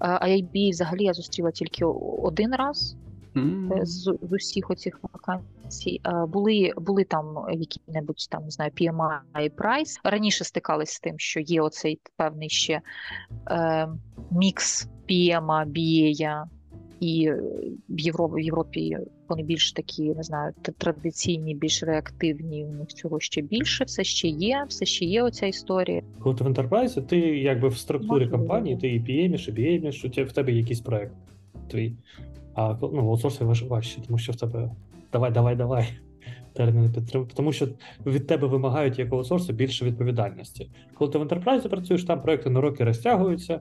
[0.00, 1.84] Е, IB взагалі я зустріла тільки
[2.22, 2.96] один раз
[3.36, 3.40] е,
[3.82, 6.00] з, з усіх оцих вакансій.
[6.06, 10.00] Е, Були, були там які-небудь там, не знаю, PMI і Price.
[10.04, 12.80] Раніше стикались з тим, що є оцей певний ще
[13.50, 13.88] е,
[14.30, 16.44] мікс PM, BA,
[17.02, 17.42] і е,
[17.88, 18.96] в Європі, в Європі
[19.28, 22.64] вони більш такі, не знаю, традиційні, більш реактивні.
[22.64, 26.02] У них цього ще більше, все ще є, все ще є оця історія.
[26.18, 28.38] Коли ти в Enterprise, ти якби в структурі Можливо.
[28.38, 29.38] компанії, ти і PM, і
[30.10, 31.14] тебе в тебе якийсь проект
[31.68, 31.92] твій.
[32.54, 34.70] А ну, аутсорсі важче, тому що в тебе
[35.12, 35.88] давай, давай, давай.
[36.52, 37.68] Терміни підтримки, тому що
[38.06, 40.70] від тебе вимагають як аутсорсу більше відповідальності.
[40.94, 43.60] Коли ти в ентерпрайзі працюєш, там проекти на роки розтягуються,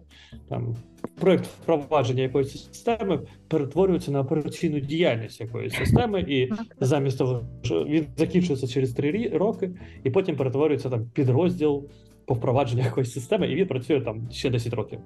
[0.49, 0.75] там
[1.19, 6.49] проект впровадження якоїсь системи перетворюється на операційну діяльність якоїсь системи, і
[6.79, 9.71] замість того, що він закінчується через три роки,
[10.03, 11.89] і потім перетворюється там підрозділ
[12.25, 14.99] по впровадженню якоїсь системи, і він працює там ще 10 років.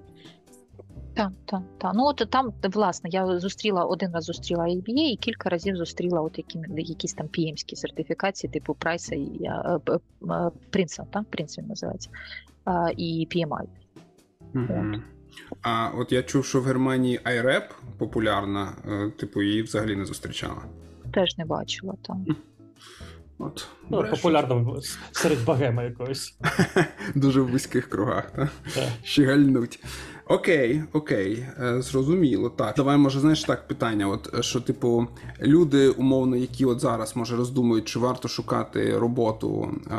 [1.15, 1.91] Так, так, так.
[1.95, 6.37] Ну от там, власне, я зустріла один раз зустріла ABA і кілька разів зустріла от
[6.37, 9.49] які, якісь там PM-ські сертифікації, типу Прайса і
[10.69, 11.23] Принца, так?
[11.29, 12.09] Принц він називається,
[12.97, 13.65] і PMI.
[14.53, 15.03] Мгм.
[15.61, 17.63] А от я чув, що в Германії IREP
[17.97, 20.61] популярна, е, типу, її взагалі не зустрічала.
[21.13, 22.25] Теж не бачила там.
[23.39, 24.21] От, Ну, брешуть.
[24.21, 24.79] популярно
[25.11, 26.37] серед багема якоїсь.
[27.15, 28.49] Дуже в вузьких кругах, так?
[28.75, 28.87] Так.
[29.03, 29.79] Щегальнуть.
[30.27, 32.49] Окей, окей, е, зрозуміло.
[32.49, 35.07] Так, давай, може, знаєш так питання: от е, що, типу,
[35.41, 39.97] люди, умовно, які от зараз може роздумують, чи варто шукати роботу а,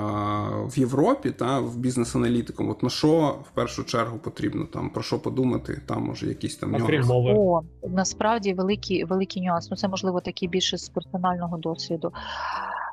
[0.64, 5.18] в Європі, та в бізнес-аналітиком, от на що в першу чергу потрібно там про що
[5.18, 7.12] подумати, там може якісь там нюанси.
[7.12, 9.70] О, насправді великий, великий нюанс.
[9.70, 12.12] Ну, це можливо такий більше з персонального досвіду.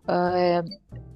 [0.09, 0.63] Е,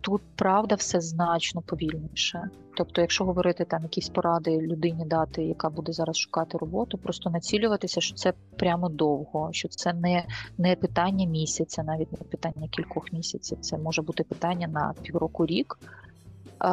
[0.02, 2.50] тут правда все значно повільніше.
[2.78, 8.02] Тобто, якщо говорити там якісь поради людині дати, яка буде зараз шукати роботу, просто націлюватися,
[8.02, 10.26] що це прямо довго, що це не,
[10.58, 13.58] не питання місяця, навіть не питання кількох місяців.
[13.62, 15.78] Це може бути питання на півроку рік.
[15.80, 16.67] Е,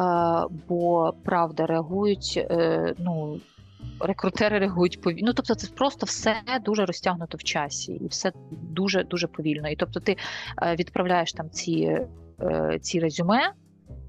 [0.67, 3.39] бо правда реагують, е, ну
[3.99, 5.27] рекрутери реагують повільно.
[5.27, 9.69] Ну, тобто, це просто все дуже розтягнуто в часі, і все дуже дуже повільно.
[9.69, 10.17] І тобто, ти
[10.61, 11.99] е, відправляєш там ці,
[12.41, 13.53] е, ці резюме.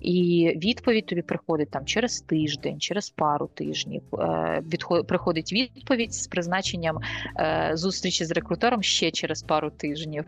[0.01, 4.03] І відповідь тобі приходить там через тиждень, через пару тижнів.
[4.19, 4.63] Е,
[5.09, 6.99] приходить відповідь з призначенням
[7.39, 10.25] е, зустрічі з рекрутером ще через пару тижнів.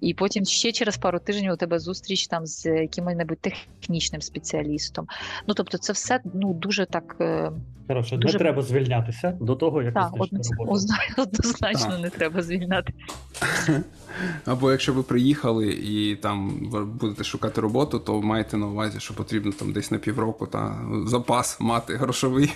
[0.00, 5.06] І потім ще через пару тижнів у тебе зустріч там з якимось технічним спеціалістом.
[5.46, 7.16] Ну тобто, це все ну дуже так.
[7.20, 7.52] е,
[7.88, 10.86] Коротше, Дуже- не треба звільнятися до того, як Так, одно- роботу.
[11.16, 12.00] однозначно Так.
[12.00, 12.92] не треба звільняти.
[14.44, 16.68] Або якщо ви приїхали і там
[17.00, 21.60] будете шукати роботу, то маєте на увазі, що потрібно там десь на півроку та запас
[21.60, 22.52] мати грошовий,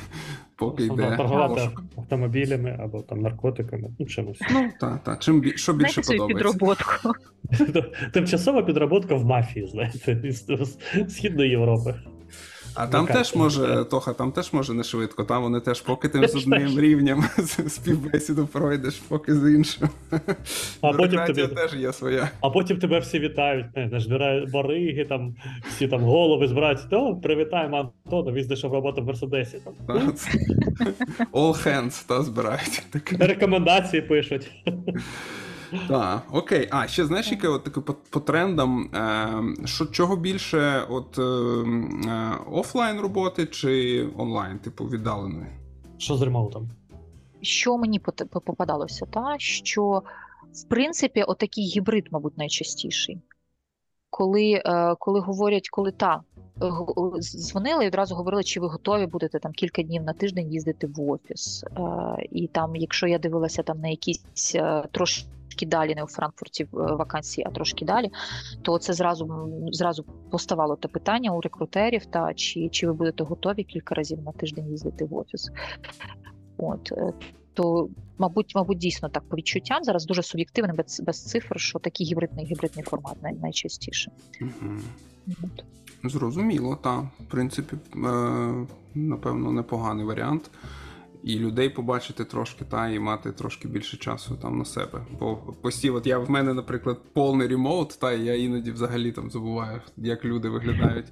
[0.56, 1.82] поки Основно йде торгувати пошук.
[1.96, 4.38] автомобілями або там наркотиками, ну чимось.
[4.52, 5.16] Ну, Та, та.
[5.16, 6.52] Чим бі- що більше знаєте подобається?
[6.52, 7.12] підроботку.
[8.12, 10.76] Тимчасова підроботка в мафії, знаєте, з
[11.14, 11.94] Східної Європи.
[12.82, 13.24] А там Вакансія.
[13.24, 15.24] теж може, Тоха, там теж може не швидко.
[15.24, 17.24] Там вони теж, поки ти з одним рівнем
[17.68, 19.88] співбесіду пройдеш, поки з іншим.
[20.10, 20.18] А
[20.92, 22.30] потім Бюрократія тобі- теж є своя.
[22.40, 25.34] А потім тебе всі вітають, знаєш, збирають бариги, там
[25.68, 26.78] всі там голови збирають.
[26.90, 29.58] То привітаємо Антона, він знайшов роботу в Мерседесі.
[29.64, 29.74] Там.
[29.86, 29.94] Та,
[31.32, 32.82] All hands та збирають.
[33.18, 34.50] Рекомендації пишуть.
[35.88, 36.68] Так, окей.
[36.70, 41.22] А ще знаєш, яке от таке по, по трендам, е, що чого більше, от е,
[41.22, 45.46] е, офлайн роботи чи онлайн, типу віддаленої?
[45.98, 46.68] Що з ремоутом?
[47.42, 50.02] Що мені по- попадалося, та що
[50.54, 53.20] в принципі отакий гібрид, мабуть, найчастіший.
[54.10, 56.20] Коли, е, коли говорять, коли та
[57.20, 61.10] дзвонили і одразу говорили, чи ви готові будете там кілька днів на тиждень їздити в
[61.10, 61.64] офіс.
[61.64, 61.80] Е,
[62.32, 64.84] І там, якщо я дивилася там на якісь е,
[65.50, 68.10] трошки далі, не у Франкфурті е, вакансії, а трошки далі,
[68.62, 73.64] то це зразу зразу поставало те питання у рекрутерів, та чи, чи ви будете готові
[73.64, 75.50] кілька разів на тиждень їздити в офіс.
[76.58, 77.12] От е,
[77.54, 82.06] то, мабуть, мабуть, дійсно так по відчуттям зараз дуже суб'єктивно, без, без цифр, що такий
[82.06, 84.10] гібридний гібридний формат най, найчастіше.
[85.28, 85.64] От.
[86.04, 87.04] Зрозуміло, так.
[87.20, 90.50] В принципі, е, напевно, непоганий варіант.
[91.22, 95.06] І людей побачити трошки, та і мати трошки більше часу там на себе.
[95.18, 99.30] Бо постійно, от я в мене, наприклад, повний ремоут, та і я іноді взагалі там
[99.30, 101.06] забуваю, як люди виглядають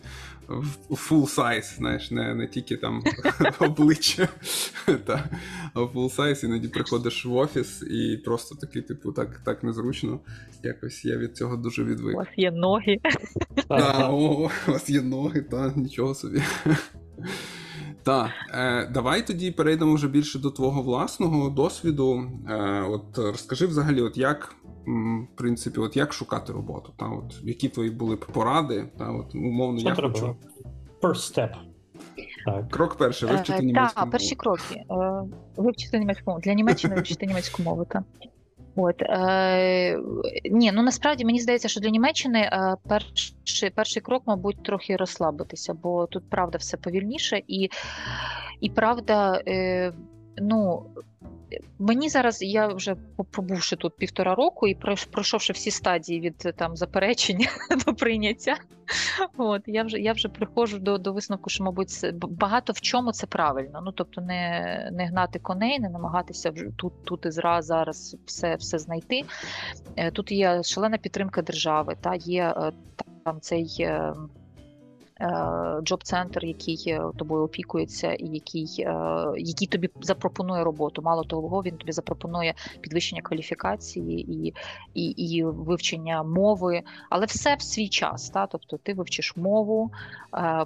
[0.89, 3.03] в full size, знаєш, не, не тільки там
[3.59, 4.29] обличчя,
[5.07, 5.31] та,
[5.75, 10.21] а full size іноді приходиш в офіс і просто такий, типу, так, так незручно.
[10.63, 12.99] Якось я від цього дуже У вас є ноги.
[13.69, 16.43] Та, о, у вас є ноги, та нічого собі.
[18.09, 22.23] Так, е, давай тоді перейдемо вже більше до твого власного досвіду.
[22.49, 24.55] Е, от розкажи взагалі, от як,
[25.33, 26.93] в принципі, от як шукати роботу?
[26.97, 28.89] Та, от, які твої були б поради?
[28.99, 30.13] Та, от, умовно, Що я треба?
[30.15, 30.37] хочу.
[31.03, 31.51] First step.
[32.47, 32.69] Так.
[32.71, 34.11] Крок перший, вивчити Е, німецьку Так, мову.
[34.13, 34.75] перші кроки.
[34.75, 34.85] Е,
[35.57, 36.41] Вивчити німецьку мову.
[36.41, 37.85] Для Німеччини вивчити німецьку мову.
[37.85, 38.03] Так.
[38.81, 39.99] От, е,
[40.51, 45.75] ні, ну насправді мені здається, що для Німеччини е, перший, перший крок, мабуть, трохи розслабитися,
[45.75, 47.69] бо тут правда все повільніше, і,
[48.61, 49.93] і правда, е,
[50.41, 50.87] ну.
[51.79, 52.97] Мені зараз я вже
[53.31, 54.75] пробувши тут півтора року і
[55.11, 57.49] пройшовши всі стадії від е, там заперечення
[57.87, 58.57] до прийняття.
[59.37, 63.27] От я вже я вже приходжу до, до висновку, що мабуть багато в чому це
[63.27, 63.81] правильно.
[63.85, 68.79] Ну тобто, не, не гнати коней, не намагатися тут, тут і зра зараз все, все
[68.79, 69.23] знайти.
[69.97, 72.73] Е, Тут є шалена підтримка держави, та є е,
[73.25, 73.89] там цей.
[75.21, 75.27] Е,
[75.83, 78.95] Джоб-центр, який е, тобою опікується, і який, е,
[79.37, 81.03] який тобі запропонує роботу.
[81.03, 84.55] Мало того, він тобі запропонує підвищення кваліфікації і,
[84.95, 88.31] і, і вивчення мови, але все в свій час.
[88.31, 88.47] Та?
[88.47, 89.91] Тобто ти вивчиш мову,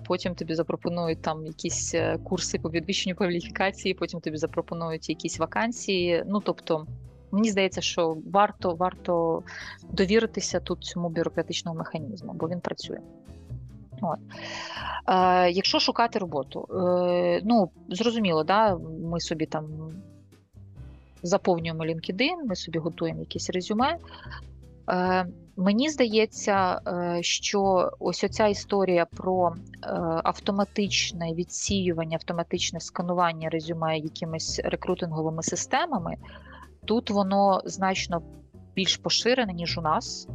[0.06, 6.24] потім тобі запропонують там якісь курси по підвищенню кваліфікації, потім тобі запропонують якісь вакансії.
[6.26, 6.86] Ну тобто.
[7.34, 9.42] Мені здається, що варто варто
[9.90, 12.98] довіритися тут цьому бюрократичному механізму, бо він працює.
[14.02, 14.18] От.
[15.08, 18.76] Е, якщо шукати роботу, е, ну зрозуміло, да,
[19.10, 19.66] ми собі там
[21.22, 23.98] заповнюємо LinkedIn, ми собі готуємо якісь резюме.
[24.90, 29.88] Е, мені здається, е, що ось оця історія про е,
[30.24, 36.16] автоматичне відсіювання, автоматичне сканування резюме якимись рекрутинговими системами,
[36.84, 38.22] тут воно значно
[38.74, 40.28] більш поширене, ніж у нас.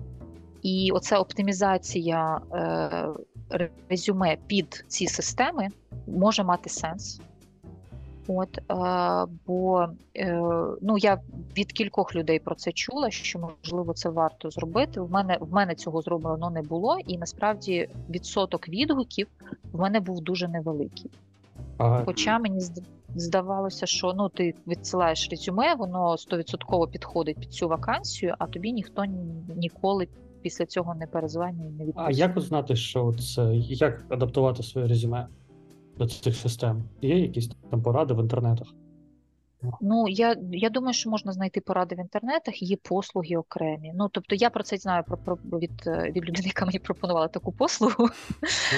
[0.62, 3.08] І оця оптимізація е,
[3.90, 5.68] резюме під ці системи
[6.08, 7.22] може мати сенс.
[8.28, 8.64] От, е,
[9.48, 10.42] бо е,
[10.82, 11.22] ну, я
[11.58, 15.02] від кількох людей про це чула, що можливо це варто зробити.
[15.02, 19.28] В мене в мене цього зроблено не було, і насправді відсоток відгуків
[19.74, 21.12] в мене був дуже невеликий.
[21.78, 22.02] Ага.
[22.06, 22.62] Хоча мені
[23.16, 29.06] здавалося, що ну ти відсилаєш резюме, воно 100% підходить під цю вакансію, а тобі ніхто
[29.06, 30.08] ні- ніколи
[30.42, 35.28] після цього не перезвання і не А як узнати, що це як адаптувати своє резюме
[35.98, 36.84] до цих систем?
[37.02, 38.68] Є якісь там поради в інтернетах?
[39.82, 43.92] Ну я, я думаю, що можна знайти поради в інтернетах, є послуги окремі.
[43.96, 45.72] Ну тобто я про це знаю про, про від,
[46.16, 48.10] від людини, яка мені пропонувала таку послугу.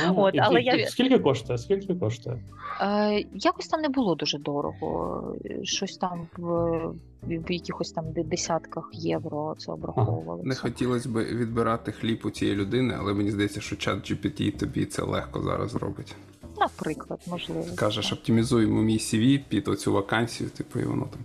[0.08, 1.58] А, От, і- але і- я- Скільки коштує?
[1.60, 2.40] Скільки коштує?
[2.82, 5.24] Е, якось там не було дуже дорого.
[5.64, 6.78] Щось там в,
[7.24, 10.48] в якихось там десятках євро це обраховувалося.
[10.48, 14.86] Не хотілося б відбирати хліб у цієї людини, але мені здається, що чат GPT тобі
[14.86, 16.16] це легко зараз зробить.
[16.60, 17.64] Наприклад, можливо.
[17.64, 21.22] Скажеш, оптимізуємо мій CV під оцю вакансію, типу, і воно там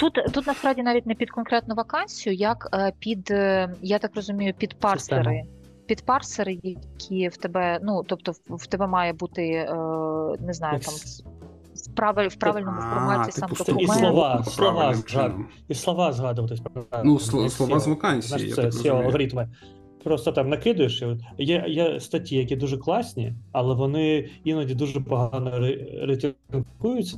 [0.00, 4.54] Тут, тут насправді навіть не під конкретну вакансію, як е, під, е, я так розумію,
[4.58, 5.22] під парсери.
[5.22, 5.42] Система.
[5.86, 9.74] Під парсери, які в тебе, ну тобто в- тебе має бути, е,
[10.40, 10.94] не знаю, там
[12.28, 13.90] в, правильному форматі сам типу, документ.
[13.90, 14.94] І слова, слова.
[15.68, 16.60] І слова згадуватись.
[17.04, 19.48] Ну, слова з вакансії, це алгоритми.
[20.08, 21.02] Просто там накидуєш.
[21.38, 26.64] Є, є статті, які дуже класні, але вони іноді дуже погано ре-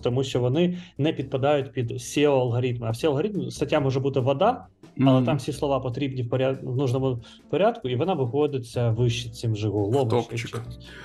[0.02, 2.86] тому що вони не підпадають під SEO алгоритми.
[2.86, 4.66] А в SEO алгоритм стаття може бути вода,
[5.00, 5.24] але Мгм.
[5.24, 6.58] там всі слова потрібні в, поряд...
[6.62, 7.18] в нужному
[7.50, 10.08] порядку, і вона виходиться вище цим же гуглом.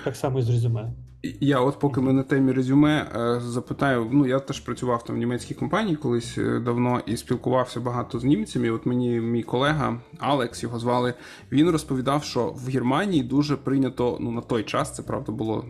[0.04, 0.92] Так само і з резюме.
[1.40, 5.18] Я от поки ми на темі резюме е, запитаю, ну я теж працював там в
[5.18, 8.70] німецькій компанії колись е, давно і спілкувався багато з німцями.
[8.70, 11.14] От мені мій колега Алекс його звали.
[11.52, 15.64] Він розповідав, що в Германії дуже прийнято, ну на той час, це правда було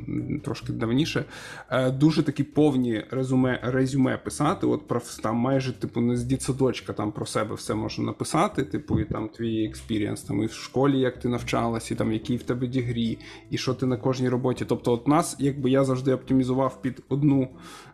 [0.45, 1.25] трошки давніше.
[1.71, 4.67] е, Дуже такі повні резюме, резюме писати.
[4.67, 8.63] От про там майже типу не з дітсадочка там про себе все можна написати.
[8.63, 12.37] Типу, і там твій experience, там і в школі, як ти навчалась, і там який
[12.37, 13.19] в тебе degree,
[13.51, 14.65] і що ти на кожній роботі.
[14.69, 17.49] Тобто, от нас, якби я завжди оптимізував під одну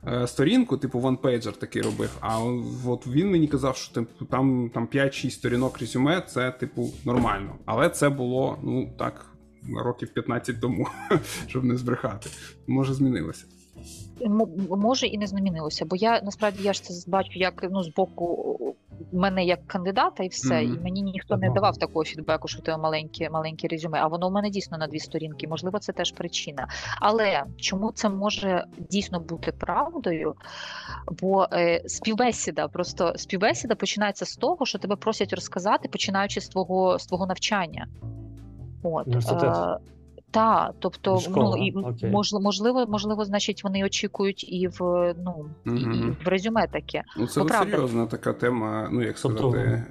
[0.07, 2.11] е, сторінку, типу OnePager такий робив.
[2.21, 2.39] А
[2.87, 7.55] от він мені казав, що типу, там, там 5-6 сторінок резюме, це типу нормально.
[7.65, 9.27] Але це було ну так.
[9.77, 10.89] Років 15 тому,
[11.47, 12.31] щоб не збрехати.
[12.67, 13.45] Може, змінилося.
[14.69, 18.59] Може і не змінилося, бо я насправді я ж це бачу як ну з боку
[19.13, 20.63] мене як кандидата, і все.
[20.63, 20.75] Мгм.
[20.75, 23.99] І мені ніхто не давав такого фідбеку, що ти маленьке, маленьке резюме.
[24.03, 25.49] А воно в мене дійсно на дві сторінки.
[25.49, 26.69] Можливо, це теж причина.
[27.01, 30.35] Але чому це може дійсно бути правдою?
[31.21, 36.99] Бо е, співбесіда, просто співбесіда починається з того, що тебе просять розказати, починаючи з твого
[36.99, 37.87] з твого навчання.
[38.83, 39.57] От Університет.
[40.33, 42.11] Та, тобто, Школа, ну і окей.
[42.11, 44.81] можливо, можливо, можливо, значить, вони очікують і в
[45.25, 47.03] ну і, і в резюме таке.
[47.19, 49.87] Ну, це Ну, серйозна така тема, ну як Тобто- сказати,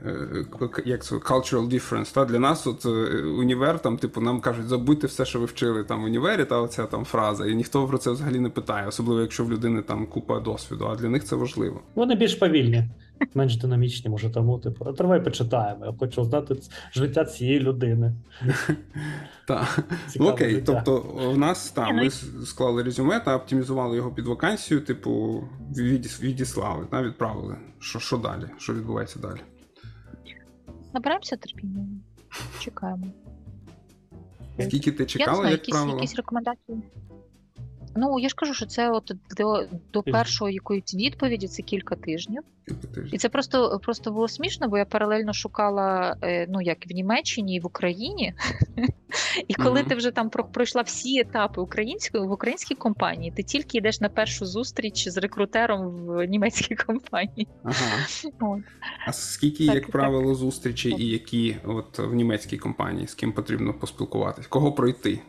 [0.72, 2.14] к- як це cultural difference.
[2.14, 2.90] Та для нас, от е,
[3.24, 6.86] універ, там, типу, нам кажуть, забудьте все, що ви вчили там в універі, та оця
[6.86, 10.40] там фраза, і ніхто про це взагалі не питає, особливо якщо в людини там купа
[10.40, 10.86] досвіду.
[10.92, 11.82] А для них це важливо.
[11.96, 12.90] Вони більш повільні.
[13.34, 15.86] Менш динамічні, може, тому, типу, а давай почитаємо.
[15.86, 16.56] Я хочу знати
[16.94, 18.14] життя цієї людини.
[19.48, 19.80] Так.
[20.20, 20.84] Окей, життя.
[20.86, 21.02] тобто
[21.32, 22.10] в нас там ну, ми
[22.46, 25.44] склали резюме та оптимізували його під вакансію, типу,
[25.76, 27.56] відіс- відіслали, та, відправили.
[27.80, 28.44] Що, що далі?
[28.58, 29.40] Що відбувається далі?
[30.94, 31.88] Набираємося терпіння,
[32.60, 33.06] чекаємо.
[34.60, 35.96] Скільки ти Я не чекала, знаю, як якісь, правило?
[35.98, 36.78] якісь рекомендації.
[37.96, 42.42] Ну, я ж кажу, що це от до, до першої якоїсь відповіді це кілька тижнів.
[42.68, 43.16] Кілька тижнів.
[43.16, 47.56] І це просто, просто було смішно, бо я паралельно шукала, е, ну як в Німеччині
[47.56, 48.34] і в Україні.
[49.48, 53.78] І коли ти вже там про- пройшла всі етапи української в українській компанії, ти тільки
[53.78, 57.48] йдеш на першу зустріч з рекрутером в німецькій компанії.
[57.64, 58.06] Ага.
[58.40, 58.62] От.
[59.08, 59.92] А скільки, Так, як так.
[59.92, 64.48] правило, зустрічей і які от в німецькій компанії, з ким потрібно поспілкуватись?
[64.48, 65.20] Кого пройти?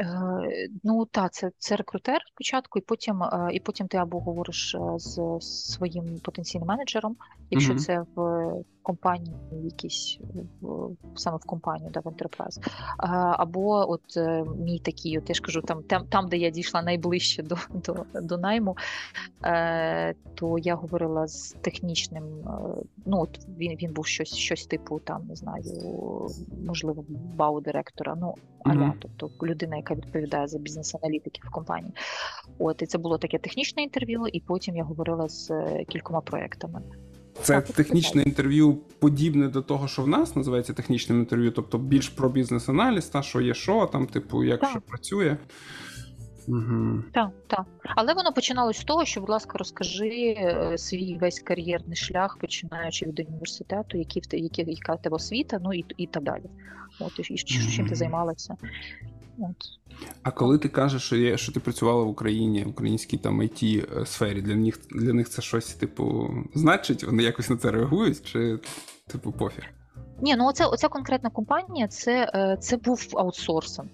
[0.00, 4.74] Е, Ну так, це, це рекрутер спочатку, і потім, е, і потім ти або говориш
[4.74, 7.16] е, з своїм потенційним менеджером,
[7.50, 7.78] якщо Мгм.
[7.78, 8.50] це в
[8.82, 10.18] компанії, якісь
[11.16, 12.58] саме в компанію, да, в Enterprise.
[13.38, 16.82] Або от е, мій такий, от я ж кажу, там, там, там де я дійшла
[16.82, 18.76] найближче до, до, до найму,
[19.44, 22.50] е, то я говорила з технічним, е,
[23.06, 25.64] ну от він, він був щось, щось типу, там, не знаю,
[26.66, 27.04] можливо,
[27.36, 31.94] бау-директора, ну, аля, тобто людина, яка відповідає за бізнес-аналітиків в компанії.
[32.58, 35.52] От і це було таке технічне інтерв'ю, і потім я говорила з
[35.88, 36.82] кількома проектами.
[37.42, 42.28] Це технічне інтерв'ю подібне до того, що в нас називається технічним інтерв'ю, тобто більш про
[42.28, 44.70] бізнес-аналіз, та що є що, там, типу, як Так.
[44.70, 45.36] що працює.
[46.48, 47.02] Угу.
[47.12, 47.66] Так, так.
[47.82, 53.06] Але воно починалось з того, що, будь ласка, розкажи е, свій весь кар'єрний шлях, починаючи
[53.06, 56.44] від університету, які які, яка в тебе освіта, ну і, і так далі.
[57.00, 58.56] От і, і чим ти займалася.
[59.40, 59.56] От.
[60.22, 64.06] А коли ти кажеш, що є, що ти працювала в Україні, в українській там it
[64.06, 68.58] сфері, для них для них це щось, типу, значить, вони якось на це реагують, чи
[69.06, 69.64] типу пофіг?
[70.22, 73.88] Ні, ну оце, оця конкретна компанія, це, е, це був аутсорсинг.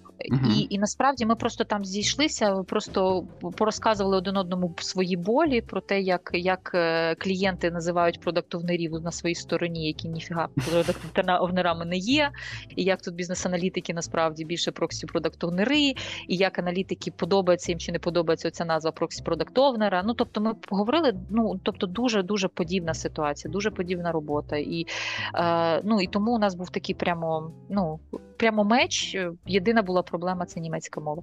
[0.55, 3.23] І, і насправді ми просто там зійшлися, просто
[3.57, 9.35] порозказували один одному свої болі про те, як, як е, клієнти називають продактовнерів на своїй
[9.35, 12.31] стороні, які ніфіга продактовнерами не є,
[12.75, 15.79] і як тут бізнес-аналітики насправді більше проксі продактовнери,
[16.27, 20.03] і як аналітики подобається їм чи не подобається ця назва проксі продактовнера.
[20.05, 21.13] Ну тобто, ми поговорили.
[21.29, 24.57] Ну тобто, дуже дуже подібна ситуація, дуже подібна робота.
[24.57, 24.87] І
[25.35, 27.99] Е, ну і тому у нас був такий прямо, ну,
[28.37, 29.17] прямо меч.
[29.45, 31.21] Єдина була проблема це німецька мова.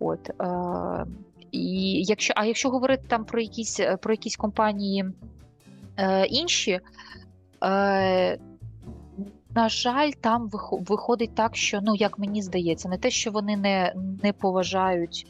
[0.00, 1.06] От, е,
[1.52, 5.04] і якщо, а якщо говорити там про якісь, е, про якісь компанії
[5.96, 6.80] е, інші,
[7.64, 8.38] е,
[9.54, 13.94] на жаль, там виходить так, що ну як мені здається, не те, що вони не,
[14.22, 15.26] не поважають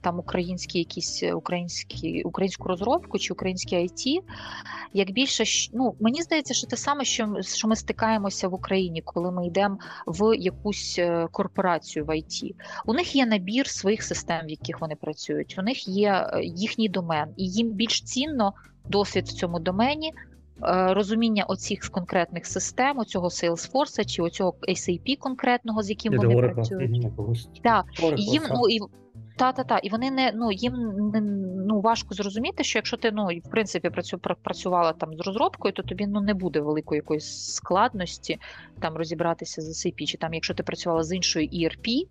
[0.00, 4.18] там українські якісь е, українські українську розробку чи українське IT,
[4.92, 9.32] як більше ну мені здається, що те саме, що, що ми стикаємося в Україні, коли
[9.32, 12.54] ми йдемо в якусь е, корпорацію в IT.
[12.86, 15.56] У них є набір своїх систем, в яких вони працюють.
[15.58, 18.52] У них є е, їхній домен, і їм більш цінно
[18.88, 20.12] досвід в цьому домені.
[20.62, 26.48] е, Розуміння оцих конкретних систем, оцього Salesforce чи оцього SAP конкретного, з яким Іде вони
[26.52, 27.06] працюють.
[27.62, 27.84] Так,
[28.16, 28.80] І їм ну і
[29.36, 30.74] та та та і вони не ну їм
[31.12, 31.20] не
[31.66, 35.82] ну важко зрозуміти, що якщо ти ну в принципі працю працювала там з розробкою, то
[35.82, 38.38] тобі ну не буде великої якоїсь складності
[38.80, 40.04] там розібратися з SAP.
[40.04, 42.06] Чи там, якщо ти працювала з іншою ERP,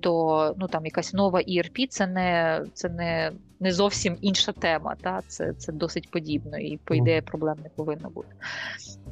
[0.00, 4.96] то ну там якась нова ERP це не це не, не зовсім інша тема.
[5.00, 8.34] Та це, це досить подібно, і по ідеї проблем не повинно бути.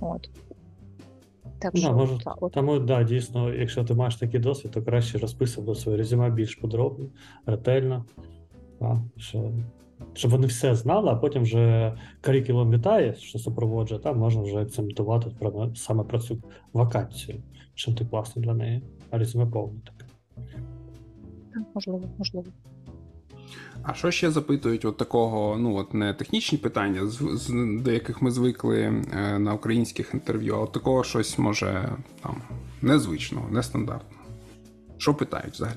[0.00, 0.28] От.
[1.58, 2.52] Так Да, що, може, та, от.
[2.52, 7.06] Тому да, дійсно, якщо ти маєш такий досвід, то краще розписувати своє резюме більш подробно,
[7.46, 8.04] ретельно.
[8.80, 9.52] Да, що,
[10.12, 15.30] щоб вони все знали, а потім вже карікулум вітає, що супроводжує, там можна вже акцентувати
[15.38, 16.42] про, саме про цю
[16.72, 17.42] вакансію,
[17.74, 20.10] чим ти класний для неї, а резюме повне таке.
[21.74, 22.46] можливо, можливо.
[23.88, 27.50] А що ще запитують от такого, ну от не технічні питання, з, з
[27.82, 32.42] до яких ми звикли е, на українських інтерв'ю, а от такого щось може там
[32.82, 34.24] незвичного, нестандартного.
[34.98, 35.76] Що питають взагалі?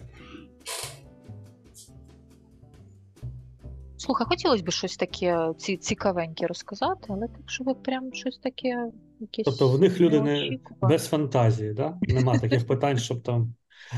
[3.98, 8.92] Слухай, хотілося б щось таке ці, цікавеньке розказати, але так, що ви прям щось таке
[9.20, 9.46] якесь.
[9.46, 11.98] Тобто в них люди не без фантазії, да?
[12.02, 13.54] нема таких питань, щоб там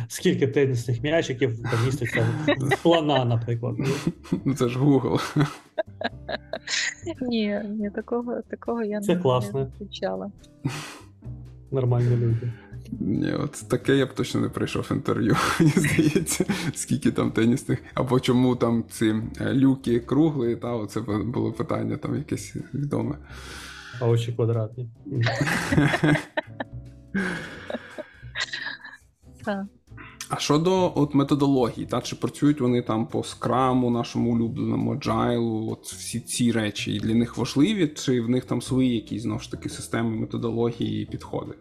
[0.08, 2.26] скільки тенісних м'ячиків поміститься
[2.60, 3.76] в плана, наприклад.
[4.46, 5.22] Ну це ж Google.
[7.22, 9.60] Ні, ні, такого, такого я Це не, класно.
[9.60, 10.32] не зустрічала.
[11.72, 12.54] Нормальні люди.
[13.00, 18.20] Ні, от таке я б точно не прийшов інтерв'ю, мені здається, скільки там тенісних, або
[18.20, 23.16] чому там ці е, люки кругли, та оце було питання там якесь відоме.
[24.00, 24.90] А очі квадратні.
[29.46, 29.66] Так.
[30.34, 35.86] А щодо от методології, та чи працюють вони там по скраму, нашому улюбленому agile, от
[35.86, 39.52] всі ці речі і для них важливі, чи в них там свої якісь знову ж
[39.52, 41.54] таки системи, методології і підходи?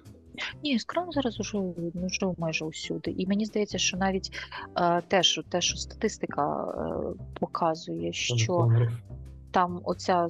[0.65, 1.59] Ні, скрам зараз уже,
[1.95, 3.11] ну, вже майже усюди.
[3.11, 4.31] І мені здається, що навіть
[4.77, 8.71] е, те, що, те, що статистика е, показує, що.
[9.51, 10.27] Там оця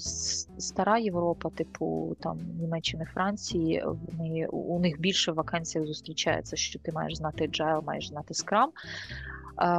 [0.58, 6.92] стара Європа, типу там Німеччини, Франції, вони у них більше в вакансіях зустрічається, що ти
[6.92, 8.66] маєш знати agile, маєш знати Scrum.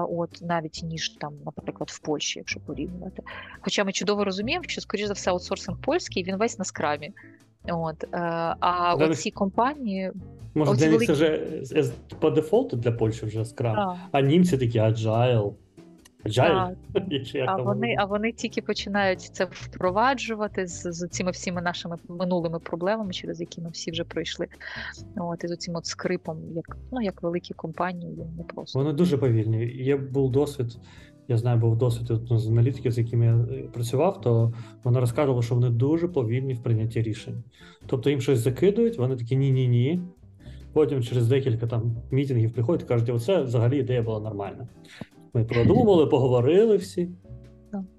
[0.10, 3.24] От навіть ніж там, наприклад, в Польщі, якщо порівнювати.
[3.62, 7.12] Хоча ми чудово розуміємо, що скоріш за все аутсорсинг польський він весь на скрамі.
[7.70, 8.08] От, е,
[8.60, 10.12] а Да, оці компанії
[10.54, 11.28] Може, великі- це вже
[11.76, 11.86] е,
[12.20, 13.80] по дефолту для Польщі вже скрам.
[13.80, 15.54] а, А німці такі agile.
[16.24, 16.74] Так.
[17.26, 22.60] Чи А вони, а вони тільки починають це впроваджувати з, з цими всіми нашими минулими
[22.60, 24.48] проблемами, через які ми всі вже пройшли.
[25.18, 28.80] От і з цим от скрипом, як ну як великі компанії, не просто.
[28.80, 29.66] Вони дуже повільні.
[29.66, 30.78] Є був досвід.
[31.28, 34.54] Я знаю, був досвід от, з аналітиків, з якими я е, працював, то
[34.84, 37.44] вони розказували, що вони дуже повільні в прийнятті рішень.
[37.86, 40.02] Тобто їм щось закидують, вони такі ні-ні-ні.
[40.74, 44.68] Потім через декілька там мітингів приходять і кажуть, оце взагалі ідея була нормальна.
[45.34, 47.10] Ми продумали, поговорили всі.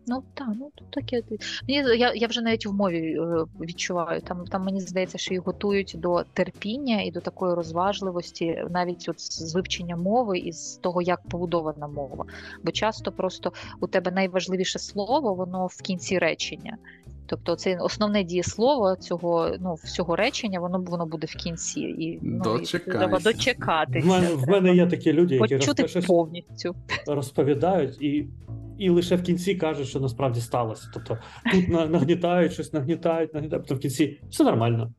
[0.07, 1.23] Ну так, ну тут таке.
[1.67, 4.21] Я, я вже навіть в мові е, відчуваю.
[4.21, 9.21] Там там мені здається, що їх готують до терпіння і до такої розважливості, навіть от
[9.21, 12.25] з вивчення мови і з того, як побудована мова.
[12.65, 16.77] Бо часто просто у тебе найважливіше слово, воно в кінці речення.
[17.27, 22.59] Тобто це основне дієслово цього ну всього речення, воно воно буде в кінці, і ну
[22.59, 24.07] і треба дочекатися.
[24.07, 26.75] В мене, в мене є такі люди, які почути повністю.
[27.07, 28.27] розповідають і,
[28.79, 30.91] і лише в кінці кажуть, що насправді сталося.
[30.95, 31.19] Тобто
[31.53, 34.93] тут нагнітають, щось нагнітають, нагнітають, тобто в кінці все нормально.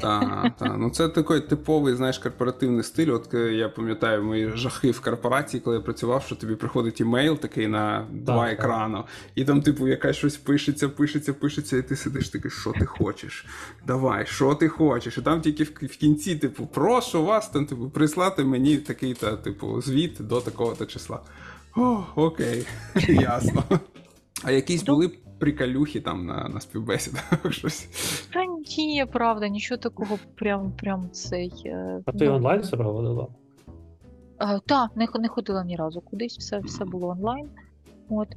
[0.00, 0.74] Так, так.
[0.78, 3.12] Ну це такий типовий, знаєш, корпоративний стиль.
[3.12, 7.36] От е, я пам'ятаю мої жахи в корпорації, коли я працював, що тобі приходить імейл
[7.38, 8.58] такий на два так.
[8.58, 9.02] екрани,
[9.34, 13.46] і там, типу, якась щось пишеться, пишеться, пишеться, і ти сидиш такий, що ти хочеш?
[13.86, 15.18] Давай, що ти хочеш?
[15.18, 19.80] І там тільки в, в кінці, типу, прошу вас там, типу, прислати мені такий-то, типу,
[19.80, 21.20] звіт до такого-то числа.
[21.76, 22.66] О, окей,
[23.08, 23.64] ясно.
[24.42, 27.32] А якісь були приколюхи там на, на співбесідах?
[27.50, 27.88] Щось.
[28.32, 28.44] Та
[28.78, 31.52] ні, правда, нічого такого прям прям цей.
[31.66, 33.26] е, А ти ну, онлайн це проводила?
[34.40, 37.48] Е, та, не, не ходила ні разу кудись, все, все було онлайн.
[38.10, 38.28] От.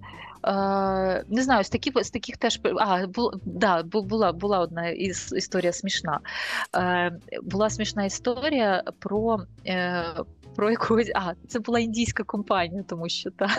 [0.44, 2.60] Е, не знаю, з таких, з таких теж.
[2.80, 6.20] А, бу, да, бу- була, була одна із, історія смішна.
[6.76, 10.04] Е, була смішна історія про, е,
[10.56, 11.12] про якогось.
[11.16, 13.48] А, це була індійська компанія, тому що та.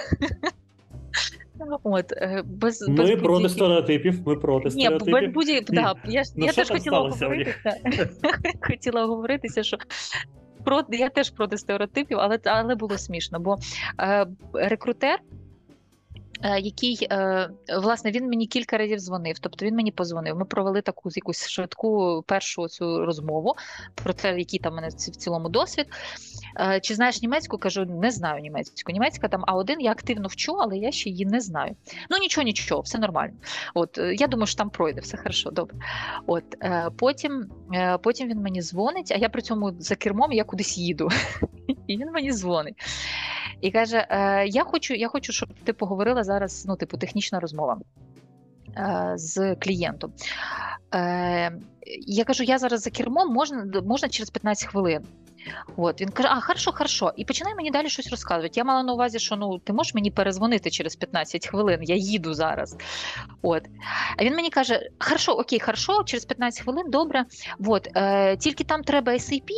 [1.82, 5.12] От, е, без, Ми без проти стереотипів, ми проти ні, стереотипів.
[5.12, 7.76] без будь да, я, Ну, я теж хотіла оговоритися.
[8.60, 9.76] хотіла оговоритися, що
[10.64, 13.58] про, я теж проти стереотипів, але, але було смішно, бо
[14.00, 15.18] е, рекрутер.
[16.42, 20.36] Е, Який е, власне він мені кілька разів дзвонив, тобто він мені позвонив.
[20.36, 23.54] Ми провели таку якусь швидку першу цю розмову
[23.94, 25.86] про те, який там мене в цілому досвід.
[26.60, 27.58] Е, Чи знаєш німецьку?
[27.58, 28.92] Кажу, не знаю німецьку.
[28.92, 31.76] Німецька там А1 я активно вчу, але я ще її не знаю.
[32.10, 33.34] Ну нічого, нічого, все нормально.
[33.74, 35.76] От я думаю, що там пройде, все хорошо, добре.
[36.26, 36.44] От
[36.96, 37.46] потім,
[38.02, 41.08] потім він мені дзвонить, а я при цьому за кермом я кудись їду.
[41.86, 42.74] І він мені дзвонить.
[43.62, 44.06] І каже:
[44.48, 47.78] Я хочу, я хочу, щоб ти поговорила зараз, ну, типу, технічна розмова
[48.76, 50.12] е, з клієнтом.
[50.94, 51.52] Е,
[52.06, 55.02] я кажу, я зараз за кермом, можна, можна через 15 хвилин.
[55.76, 57.12] От він каже: А, хорошо, хорошо.
[57.16, 58.52] І починає мені далі щось розказувати.
[58.56, 62.34] Я мала на увазі, що ну ти можеш мені перезвонити через 15 хвилин, я їду
[62.34, 62.76] зараз.
[63.42, 63.62] От.
[64.18, 67.24] А він мені каже: Хорошо, окей, хорошо, через 15 хвилин, добре.
[67.66, 69.50] От, е, тільки там треба SAP.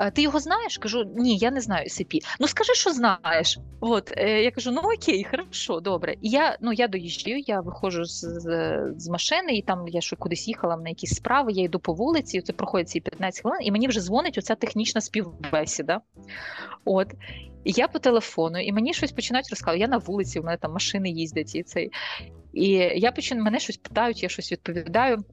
[0.00, 0.78] Е, ти його знаєш?
[0.78, 2.18] Кажу, ні, я не знаю SAP.
[2.40, 3.58] Ну скажи, що знаєш.
[3.80, 6.14] От, е, я кажу, ну окей, хорошо, добре.
[6.22, 10.16] І я, ну, я доїжджаю, я виходжу з, з, з машини, і там я що
[10.16, 13.70] кудись їхала на якісь справи, я йду по вулиці, це проходить ці 15 хвилин, і
[13.70, 16.00] мені вже дзвонить оця технічна співбесіда.
[16.84, 17.14] От.
[17.68, 19.80] Я по телефону, і мені щось починають розказувати.
[19.80, 21.90] Я на вулиці, у мене там машини їздять і цей.
[22.52, 25.24] І я починаю, мене щось питають, я щось відповідаю.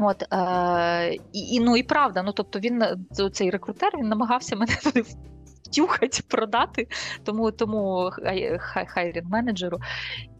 [0.00, 2.84] От, е, і, ну і правда, ну тобто він
[3.32, 5.04] цей рекрутер він намагався мене туди
[5.66, 6.88] втюхати, продати
[7.24, 9.78] тому, тому хай- хайрінг менеджеру.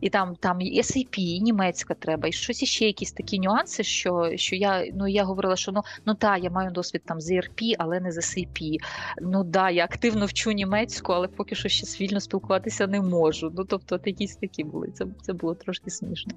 [0.05, 4.31] І там там і SAP, і німецька треба, і щось іще якісь такі нюанси, що
[4.37, 7.75] що я ну я говорила, що ну ну та я маю досвід там з ERP,
[7.79, 8.79] але не з SAP.
[9.23, 13.53] Ну да, я активно вчу німецьку, але поки що ще вільно спілкуватися не можу.
[13.57, 14.89] Ну тобто, якісь такі були.
[14.95, 16.33] Це це було трошки смішно.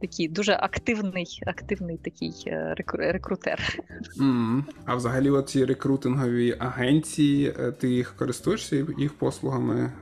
[0.00, 3.82] Такий дуже активний, активний такий е, рекрутер.
[4.20, 4.62] Mm.
[4.84, 9.92] А взагалі, ці рекрутингові агенції, е, ти їх користуєшся їх послугами?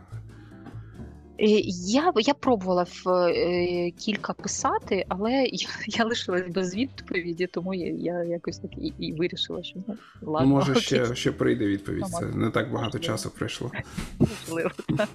[1.40, 1.46] Е,
[1.86, 7.86] я я пробувала в е, кілька писати, але я я лишилась без відповіді, тому я
[7.86, 10.48] я якось так і і вирішила, що ну, ладно.
[10.48, 12.06] Ну, може, ще ще прийде відповідь.
[12.06, 13.70] Це не так багато часу пройшло.
[14.18, 15.08] Можливо, так.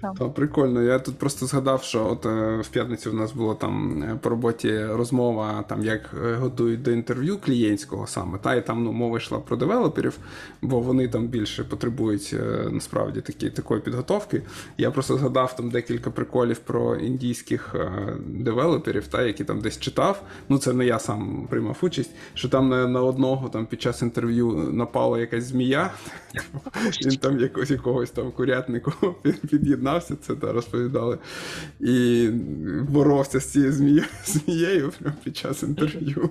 [0.00, 0.82] Та прикольно.
[0.82, 4.28] Я тут просто згадав, що от е, в п'ятницю в нас була там е, по
[4.28, 8.38] роботі розмова, там як е, готують до інтерв'ю клієнтського саме.
[8.38, 10.18] Та і там ну, мова йшла про девелоперів,
[10.62, 12.34] бо вони там більше потребують
[12.70, 14.42] насправді такі, такої підготовки.
[14.78, 17.74] Я просто згадав там декілька приколів про індійських
[18.26, 20.22] девелоперів, та які там десь читав.
[20.48, 24.02] Ну це не я сам приймав участь, що там на, на одного там під час
[24.02, 25.90] інтерв'ю напала якась змія.
[27.06, 28.92] Він там якогось якогось там курятнику
[29.50, 31.18] під'єднав признався, це та розповідали.
[31.80, 32.28] І
[32.88, 36.30] боровся з цією змією, змією прямо під час інтерв'ю.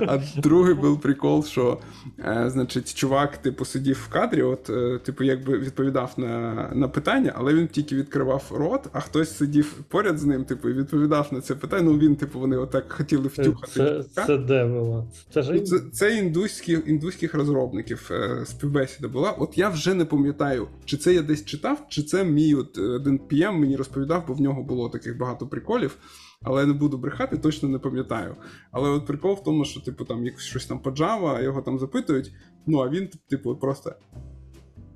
[0.00, 1.78] А другий був прикол, що
[2.18, 7.32] е, значить, чувак, типу, сидів в кадрі, от, е, типу, якби відповідав на на питання,
[7.36, 11.40] але він тільки відкривав рот, а хтось сидів поряд з ним, типу, і відповідав на
[11.40, 11.82] це питання.
[11.82, 13.72] Ну він, типу, вони отак хотіли втюхати.
[14.14, 15.08] Це це де було?
[15.34, 19.30] Це ж це, це індуських, індуських розробників е, співбесіда була.
[19.30, 23.18] От я вже не пам'ятаю, чи це я десь читав, чи це мій от один
[23.18, 25.98] PM мені розповідав, бо в нього було таких багато приколів.
[26.42, 28.36] Але я не буду брехати, точно не пам'ятаю.
[28.70, 31.78] Але от прикол в тому, що, типу, там якось щось там по Java, його там
[31.78, 32.32] запитують,
[32.66, 33.92] ну а він, типу, просто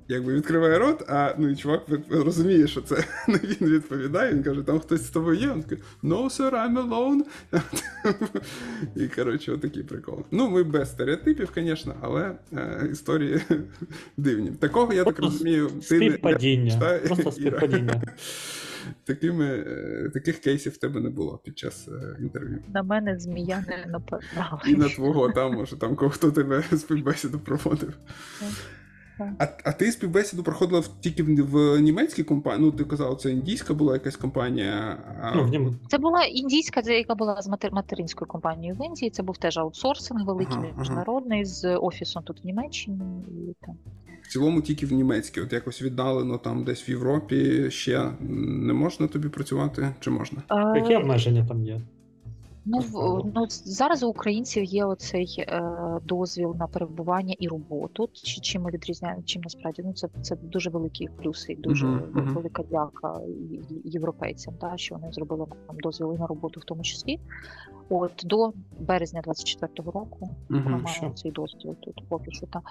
[0.09, 2.95] якби відкриває рот, а ну і чувак розуміє, що це
[3.27, 4.33] не він відповідає.
[4.33, 5.47] Він каже, там хтось з тобою є.
[5.47, 7.21] Він такий, no, sir, I'm alone.
[8.95, 10.25] І коротше, отакий прикол.
[10.31, 13.41] Ну, ми без стереотипів, звісно, але е, історії
[14.17, 14.51] дивні.
[14.51, 16.99] Такого, я так розумію, ти не Співпадіння.
[17.05, 18.01] Просто співпадіння.
[19.03, 22.59] Такими, е, Таких кейсів в тебе не було під час е, інтерв'ю.
[22.73, 24.61] На мене змія не нападала.
[24.67, 27.93] І на твого, там, може, там хто тебе співбесіду проводив.
[29.39, 32.65] А а ти співбесіду проходила тільки в німецькій компанії?
[32.65, 34.97] Ну, ти казала, це індійська була якась компанія.
[35.21, 35.35] А...
[35.35, 37.73] Ну, це була індійська, яка була з матер...
[37.73, 39.11] материнською компанією в Індії.
[39.11, 41.45] Це був теж аутсорсинг великий ага, міжнародний ага.
[41.45, 43.01] з офісом тут в Німеччині.
[43.27, 43.77] І там.
[44.21, 45.41] В цілому тільки в німецькій.
[45.41, 50.43] От якось віддалено там десь в Європі ще не можна тобі працювати, чи можна?
[50.47, 50.77] А...
[50.77, 51.81] Які обмеження там є?
[52.65, 55.63] Ну в ну зараз у українців є оцей е,
[56.03, 58.09] дозвіл на перебування і роботу.
[58.13, 59.21] Чи чим ми відрізняємо?
[59.25, 62.33] Чим насправді ну це це дуже великі плюси, і дуже uh-huh.
[62.33, 63.19] велика дяка
[63.83, 67.19] європейцям, та що вони зробили нам дозвіли на роботу, в тому числі.
[67.89, 72.61] От до березня 24-го року ми маємо цей дозвіл тут поки що та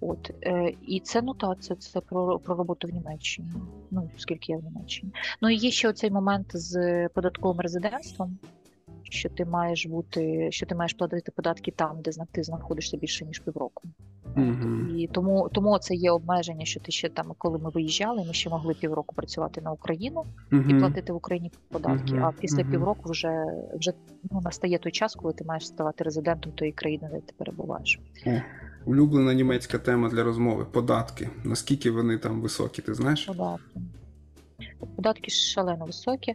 [0.00, 3.48] от е, і це ну та це це про про роботу в Німеччині.
[3.90, 5.12] Ну скільки я в Німеччині.
[5.42, 8.38] Ну і є ще оцей момент з податковим резидентством
[9.14, 13.38] що ти маєш бути, що ти маєш платити податки там, де ти знаходишся більше ніж
[13.38, 13.88] півроку.
[14.36, 14.96] Mm-hmm.
[14.96, 18.50] І тому тому це є обмеження, що ти ще там, коли ми виїжджали, ми ще
[18.50, 20.76] могли півроку працювати на Україну mm-hmm.
[20.76, 22.12] і платити в Україні податки.
[22.12, 22.26] Mm-hmm.
[22.26, 23.44] А після півроку вже
[23.74, 23.92] вже
[24.30, 28.00] ну, настає той час, коли ти маєш ставати резидентом тої країни, де ти перебуваєш.
[28.86, 31.30] Улюблена німецька тема для розмови податки.
[31.44, 33.24] Наскільки вони там високі, ти знаєш?
[33.24, 33.80] Податки.
[34.96, 36.34] Податки шалено високі.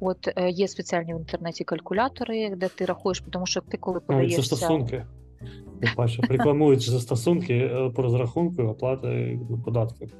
[0.00, 4.42] От е, є спеціальні в інтернеті калькулятори, де ти рахуєш, тому що ти коли подаєшся...
[4.42, 5.04] Це стосунки.
[6.28, 10.14] Рекламують за стосунки е, по розрахунку оплати податків.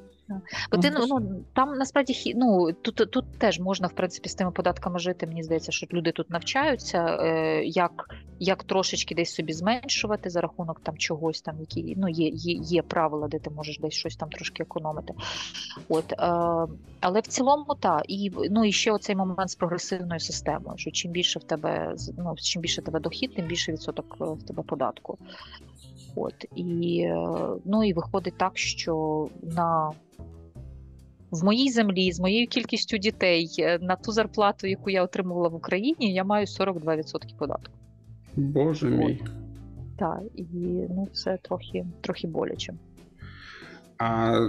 [0.70, 4.50] Бо ти, ну, ну, Там насправді ну, тут тут теж можна в принципі з тими
[4.50, 5.26] податками жити.
[5.26, 10.80] Мені здається, що люди тут навчаються, е, як як трошечки десь собі зменшувати за рахунок
[10.80, 14.28] там чогось, там які ну, є є, є правила, де ти можеш десь щось там
[14.28, 15.14] трошки економити.
[15.88, 16.16] От, е,
[17.00, 18.02] Але в цілому так.
[18.08, 22.34] І ну, і ще оцей момент з прогресивною системою, що чим більше в тебе ну,
[22.36, 25.18] чим більше в тебе дохід, тим більше відсоток е, в тебе податку.
[26.16, 27.08] От і
[27.64, 29.92] ну і виходить так, що на
[31.34, 35.54] в моїй землі з моєю кількістю дітей е, на ту зарплату, яку я отримувала в
[35.54, 37.72] Україні, я маю 42% податку.
[38.36, 39.22] Боже мій.
[39.98, 40.44] Так, і
[40.90, 42.74] ну це трохи трохи боляче.
[43.98, 44.40] А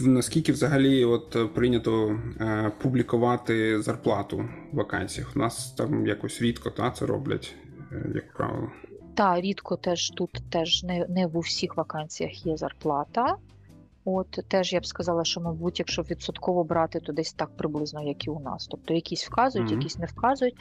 [0.00, 5.32] наскільки взагалі от прийнято е, публікувати зарплату в вакансіях?
[5.36, 7.54] У нас там якось рідко та це роблять,
[7.92, 8.68] е, як правило.
[9.14, 13.36] Так, рідко теж тут теж не не в усіх вакансіях є зарплата.
[14.10, 18.26] От теж я б сказала, що, мабуть, якщо відсотково брати, то десь так приблизно, як
[18.26, 18.66] і у нас.
[18.66, 19.78] Тобто якісь вказують, Мгм.
[19.80, 20.54] якісь не вказують,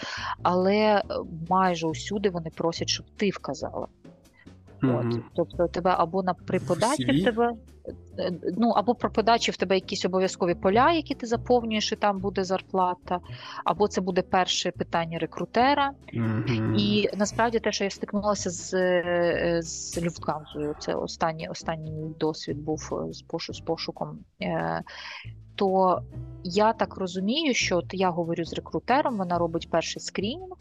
[0.43, 1.03] але е,
[1.49, 3.87] майже усюди вони просять, щоб ти вказала.
[4.83, 7.51] От, тобто тебе або на при подачі в тебе,
[8.19, 12.19] е, ну або при подачі в тебе якісь обов'язкові поля, які ти заповнюєш, і там
[12.19, 13.19] буде зарплата,
[13.65, 15.91] або це буде перше питання рекрутера.
[16.13, 16.75] Мгм.
[16.77, 22.89] І насправді те, що я стикнулася з, е, з Люфтганзою, це останній останній досвід був
[22.91, 24.19] е, з пошу з пошуком.
[24.41, 24.81] е,
[25.55, 26.01] То
[26.43, 30.57] я так розумію, що от я говорю з рекрутером, вона робить перший скрінінг,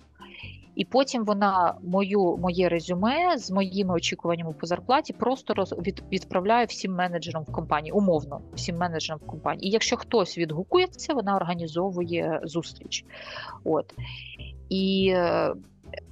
[0.77, 6.66] і потім вона мою моє резюме з моїми очікуваннями по зарплаті просто роз, від, відправляє
[6.66, 9.68] всім менеджерам в компанії, умовно, всім менеджерам в компанії.
[9.68, 13.05] І якщо хтось відгукується, вона організовує зустріч.
[13.64, 13.95] От.
[14.68, 15.55] І е,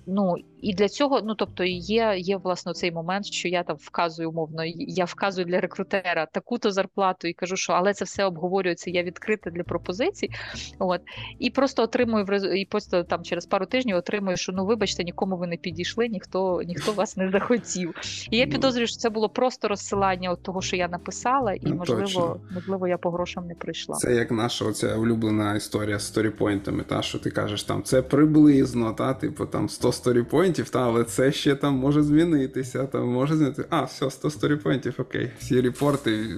[0.07, 4.31] ну і для цього, ну тобто, є, є власне цей момент, що я там вказую
[4.31, 9.03] умовно, я вказую для рекрутера таку-то зарплату і кажу, що але це все обговорюється, я
[9.03, 10.31] відкрита для пропозицій.
[10.79, 11.01] От
[11.39, 12.27] і просто отримую
[12.57, 16.63] і просто там через пару тижнів отримую, що ну вибачте, нікому ви не підійшли, ніхто
[16.63, 17.95] ніхто вас не захотів.
[18.31, 18.53] І я Ну.
[18.53, 22.41] підозрюю, що це було просто розсилання от того, що я написала, і Ну, можливо, точно.
[22.55, 23.97] можливо, я по грошам не прийшла.
[23.97, 28.93] Це як наша оця улюблена історія з сторіпойнтами, та що ти кажеш, там це приблизно,
[28.93, 33.65] та, типу там 100 сторіпойнтів, та, але це ще там може змінитися, там може змінити.
[33.71, 35.31] А, все, 100 сторіпойнтів, окей.
[35.39, 36.37] Всі репорти е,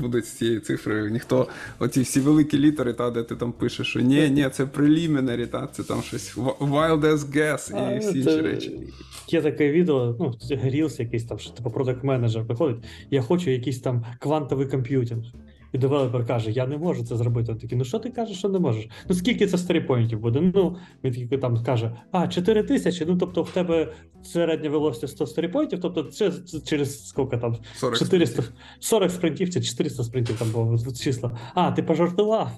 [0.00, 1.10] будуть з цією цифрою.
[1.10, 1.48] Ніхто,
[1.78, 5.66] оці всі великі літери, та, де ти там пишеш, що ні, ні, це preliminary, та,
[5.66, 8.80] це там щось wild as guess і А, всі інші речі.
[9.28, 13.80] Є таке відео, ну, Reels якийсь там, що типу продакт менеджер приходить, я хочу якийсь
[13.80, 15.24] там квантовий computing.
[15.72, 17.52] І девелопер каже, я не можу це зробити.
[17.52, 18.88] Він такий, ну що ти кажеш, що не можеш?
[19.08, 20.52] Ну скільки це story point ів буде?
[20.54, 23.92] Ну, він такий там каже, а, 4 тисячі, ну тобто в тебе
[24.22, 26.32] середня velocity 100 story point ів, тобто це,
[26.66, 28.42] через скільки там 40 400,
[28.80, 31.38] 40 спринтів чи 400 спринтів там було числа.
[31.54, 32.50] А, ти пожартував.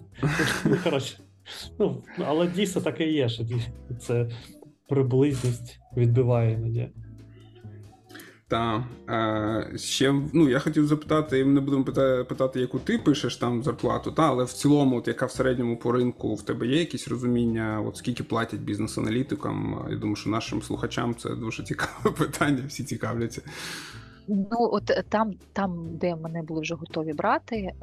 [0.65, 1.19] Ну, коротше.
[1.79, 3.45] Ну, але дійсно так і є, що
[4.01, 4.29] це
[4.89, 6.89] приблизність відбиває іноді.
[8.53, 11.85] Та е, ще ну я хотів запитати, ми не будемо
[12.25, 15.93] питати, яку ти пишеш там зарплату, та але в цілому, от яка в середньому по
[15.93, 19.87] ринку в тебе є якісь розуміння, от скільки платять бізнес-аналітикам?
[19.91, 23.43] Я думаю, що нашим слухачам це дуже цікаве питання, всі цікавляться.
[24.29, 27.75] Ну, от е, там, там, де мене були вже готові брати, е,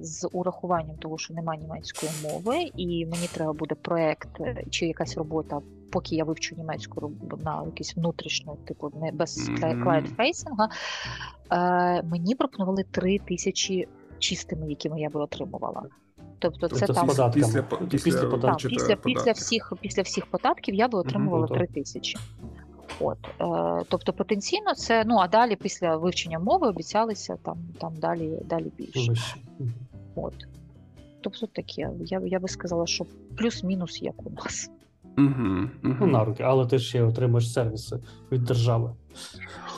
[0.00, 5.16] з урахуванням того, що немає німецької мови, і мені треба буде проект е, чи якась
[5.16, 5.60] робота,
[5.92, 7.12] поки я вивчу німецьку
[7.44, 9.84] на якийсь внутрішню, типу, не без Мгм.
[9.84, 10.68] клієнт-фейсинга,
[11.52, 13.88] е, мені пропонували 3 тисячі
[14.18, 15.82] чистими, якими я би отримувала.
[16.38, 20.88] Тобто, це Тобто там після, після, після вичитаю після, після, всіх, після всіх податків я
[20.88, 21.64] би отримувала круто.
[21.64, 22.18] 3 тисячі.
[23.00, 28.38] От, е, тобто потенційно це, ну а далі після вивчення мови обіцялися там, там далі,
[28.44, 29.14] далі більше.
[30.14, 30.34] От.
[31.20, 34.70] Тобто таке, я, я би сказала, що плюс-мінус як у нас.
[35.18, 37.96] Угу, Ну, на руки, але ти ще отримуєш сервіси
[38.32, 38.90] від держави.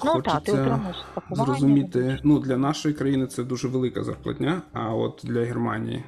[0.05, 1.45] Ну ти Хочеться отримуєш страхування.
[1.45, 2.18] зрозуміти.
[2.24, 6.05] Ну для нашої країни це дуже велика зарплатня, а от для Германії.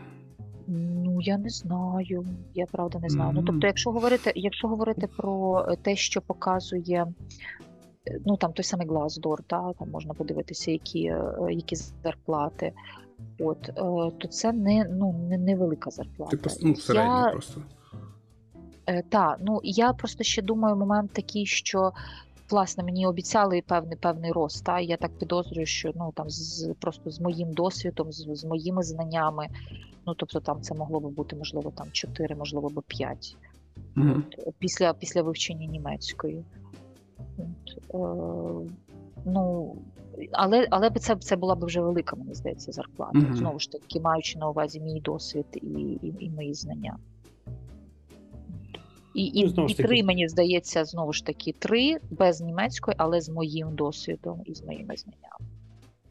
[0.68, 2.26] Ну я не знаю.
[2.54, 3.32] Я правда не знаю.
[3.34, 7.06] Ну тобто, якщо говорити, якщо говорити про е, те, що показує.
[8.08, 12.72] е, Ну там той самий Glassdoor, та там можна подивитися, які, е, які зарплати.
[13.40, 13.62] От
[14.18, 16.30] то це не ну не невелика зарплата.
[16.36, 17.60] Типу, ну, середньо Я, просто.
[18.86, 21.92] Е, та, ну я просто ще думаю, момент такий, що
[22.50, 24.64] власне мені обіцяли певний певний рост.
[24.64, 28.82] Та я так підозрюю, що ну там з просто з моїм досвідом, з, з моїми
[28.82, 29.48] знаннями,
[30.06, 33.36] ну тобто там це могло би бути можливо там 4, можливо би 5
[33.96, 34.22] Угу.
[34.58, 36.44] після, після вивчення німецької.
[37.38, 38.70] От, е,
[39.24, 39.76] ну,
[40.32, 43.18] але, але це, це була б вже велика, мені здається, зарплата.
[43.18, 43.36] Мгм.
[43.36, 45.68] Знову ж таки, маючи на увазі мій досвід і,
[46.02, 46.96] і, і мої знання.
[49.16, 53.28] І, і, Ну, і три, мені здається, знову ж таки, три без німецької, але з
[53.28, 55.52] моїм досвідом і з моїми знаннями.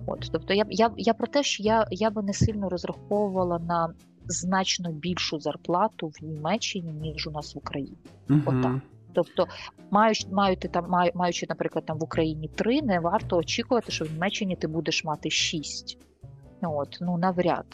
[0.07, 3.93] От, тобто я, я, я про те, що я, я би не сильно розраховувала на
[4.25, 7.97] значно більшу зарплату в Німеччині, ніж у нас в Україні.
[8.45, 8.79] Отак.
[9.13, 9.47] Тобто,
[9.91, 14.55] маючи, маючи, там, маючи, наприклад, там в Україні три, не варто очікувати, що в Німеччині
[14.55, 15.97] ти будеш мати шість.
[16.61, 17.65] От, ну навряд.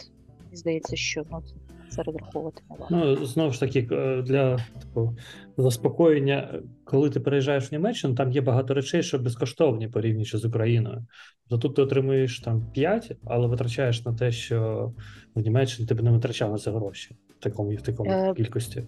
[0.44, 1.44] Мені здається, що ну,
[1.92, 2.96] це розраховувати не варто.
[2.96, 5.16] Ну, знову ж таки, е, для типу,
[5.58, 11.06] заспокоєння, коли ти переїжджаєш в Німеччину, там є багато речей, що безкоштовні порівнюючи з Україною.
[11.50, 14.92] Тобто тут ти отримуєш там 5, але витрачаєш на те, що
[15.36, 18.84] в Німеччині ти б не витрачав на це гроші в такому в такому Е, кількості.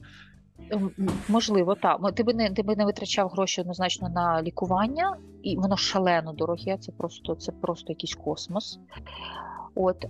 [1.27, 2.15] Можливо, так.
[2.15, 6.77] Ти би не ти би не витрачав гроші однозначно на лікування, і воно шалено дороге.
[6.77, 8.79] Це просто це просто якийсь космос.
[9.75, 10.09] От е,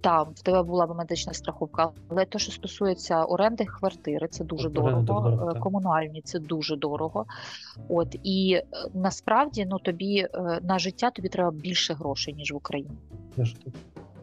[0.00, 4.68] там в тебе була б медична страховка, але те, що стосується оренди квартири, це дуже
[4.68, 5.02] дорого.
[5.02, 7.26] дорого, е, комунальні це дуже дорого.
[7.88, 8.64] От і е,
[8.94, 12.98] насправді ну тобі е, на життя тобі треба більше грошей ніж в Україні.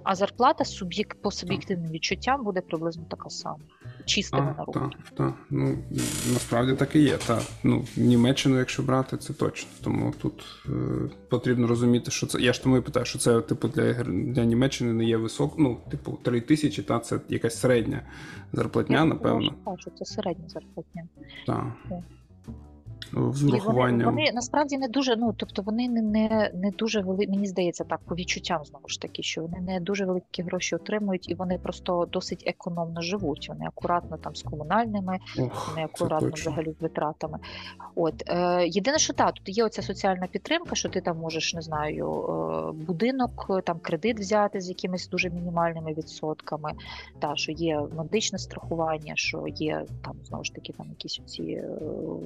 [0.03, 3.59] А зарплата суб'єкт по суб'єктивним відчуттям буде приблизно така сама.
[4.05, 4.71] Чистими на руку.
[4.73, 5.33] так, так.
[5.49, 5.77] Ну,
[6.33, 7.17] насправді так і є.
[7.17, 7.41] Та.
[7.63, 9.69] Ну, Німеччину, якщо брати, це точно.
[9.83, 10.69] Тому тут е,
[11.29, 12.39] потрібно розуміти, що це.
[12.39, 15.55] Я ж тому і питаю, що це, типу, для, для Німеччини не є високо.
[15.57, 18.01] Ну, типу, 3 тисячі, та це якась середня
[18.53, 19.53] зарплатня, Я напевно.
[19.65, 21.03] вважаю, що це середня зарплатня.
[21.45, 21.65] Так.
[23.13, 27.47] І вони, вони насправді не дуже, ну тобто вони не, не, не дуже вели, мені
[27.47, 31.35] здається, так по відчуттям знову ж таки, що вони не дуже великі гроші отримують, і
[31.35, 33.49] вони просто досить економно живуть.
[33.49, 37.39] Вони акуратно там з комунальними, Ох, вони акуратно взагалі з витратами.
[37.95, 41.61] От е, єдине, що так, тут є оця соціальна підтримка, що ти там можеш, не
[41.61, 46.71] знаю, е, будинок, е, там кредит взяти з якимись дуже мінімальними відсотками.
[47.19, 51.67] Та що є медичне страхування, що є там знову ж таки там якісь ці е,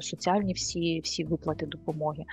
[0.02, 0.67] соціальні всі,
[1.04, 2.26] всі виплати допомоги.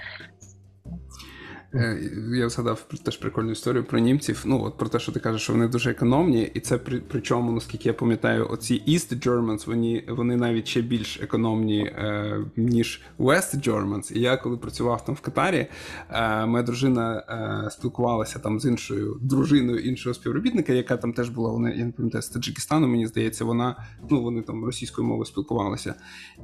[1.74, 4.42] Е, Я згадав теж прикольну історію про німців.
[4.46, 7.52] Ну, от про те, що ти кажеш, що вони дуже економні, і це при причому,
[7.52, 13.68] наскільки я пам'ятаю, оці East Germans, вони, вони навіть ще більш економні, е, ніж West
[13.68, 14.12] Germans.
[14.12, 15.66] І я коли працював там в Катарі,
[16.10, 17.24] е, моя дружина
[17.66, 21.92] е, спілкувалася там з іншою дружиною іншого співробітника, яка там теж була, вона я не
[21.92, 23.76] пам'ятаю, з Таджикистану, мені здається, вона
[24.10, 25.94] ну вони там російською мовою спілкувалися.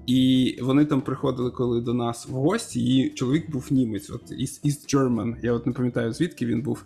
[0.06, 2.80] І вони там приходили, коли до нас в гості.
[2.80, 4.86] Її чоловік був німець, от East, East
[5.20, 5.36] German.
[5.42, 6.84] Я от не пам'ятаю звідки він був.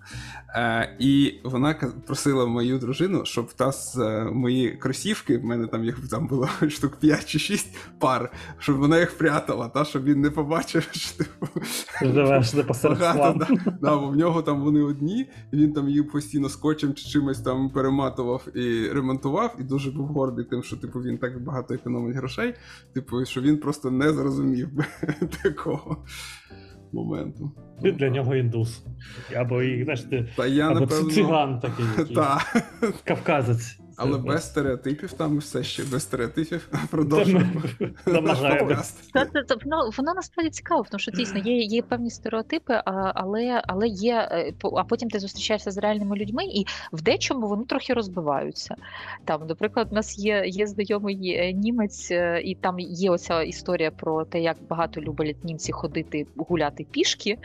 [0.54, 1.74] Е, і вона
[2.06, 6.48] просила мою дружину, щоб та з е, мої кросівки, в мене там їх там було
[6.68, 11.16] штук 5 чи 6 пар, щоб вона їх прятала, та щоб він не побачив, що
[11.16, 11.60] типу,
[13.00, 13.46] багато.
[13.64, 17.08] Да, да, бо в нього там вони одні, і він там їх постійно скотчем чи
[17.08, 21.74] чимось там перематував і ремонтував, і дуже був гордий тим, що типу він так багато
[21.74, 22.54] економить грошей.
[22.94, 24.84] Типу, що він просто не зрозумів би
[25.42, 26.04] такого
[26.94, 27.52] моменту.
[27.82, 28.84] Ти для нього індус.
[29.36, 31.10] Або знаєш, ти, Та я або напевно.
[31.10, 32.40] циган такий, Та,
[33.04, 33.78] кавказець.
[33.96, 37.62] Але Це без стереотипів там все ще без стереотипів продовжуємо.
[39.42, 42.82] та, воно, воно насправді цікаво, тому що дійсно є, є певні стереотипи,
[43.14, 47.48] але, але є, е, по- а потім ти зустрічаєшся з реальними людьми, і в дечому
[47.48, 48.74] вони трохи розбиваються.
[49.24, 53.90] Там, наприклад, у нас є, є знайомий е, німець, е, і там є оця історія
[53.90, 57.38] про те, як багато люблять німці ходити гуляти пішки.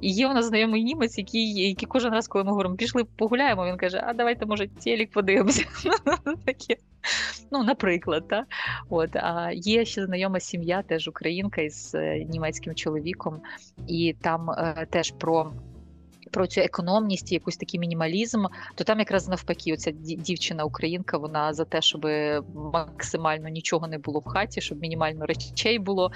[0.00, 3.66] І є у нас знайомий німець, який, який кожен раз, коли ми говоримо, пішли погуляємо,
[3.66, 5.64] він каже: А давайте, може, телек подивимося.
[6.44, 6.76] Таке.
[7.50, 8.46] Ну, наприклад, та?
[8.88, 13.40] От, а є ще знайома сім'я, теж українка із е, німецьким чоловіком,
[13.86, 15.52] і там е, теж про.
[16.30, 21.52] Про цю економність і якийсь такий мінімалізм, то там якраз навпаки, оця ді- дівчина-українка, вона
[21.52, 22.06] за те, щоб
[22.54, 26.12] максимально нічого не було в хаті, щоб мінімально речей було.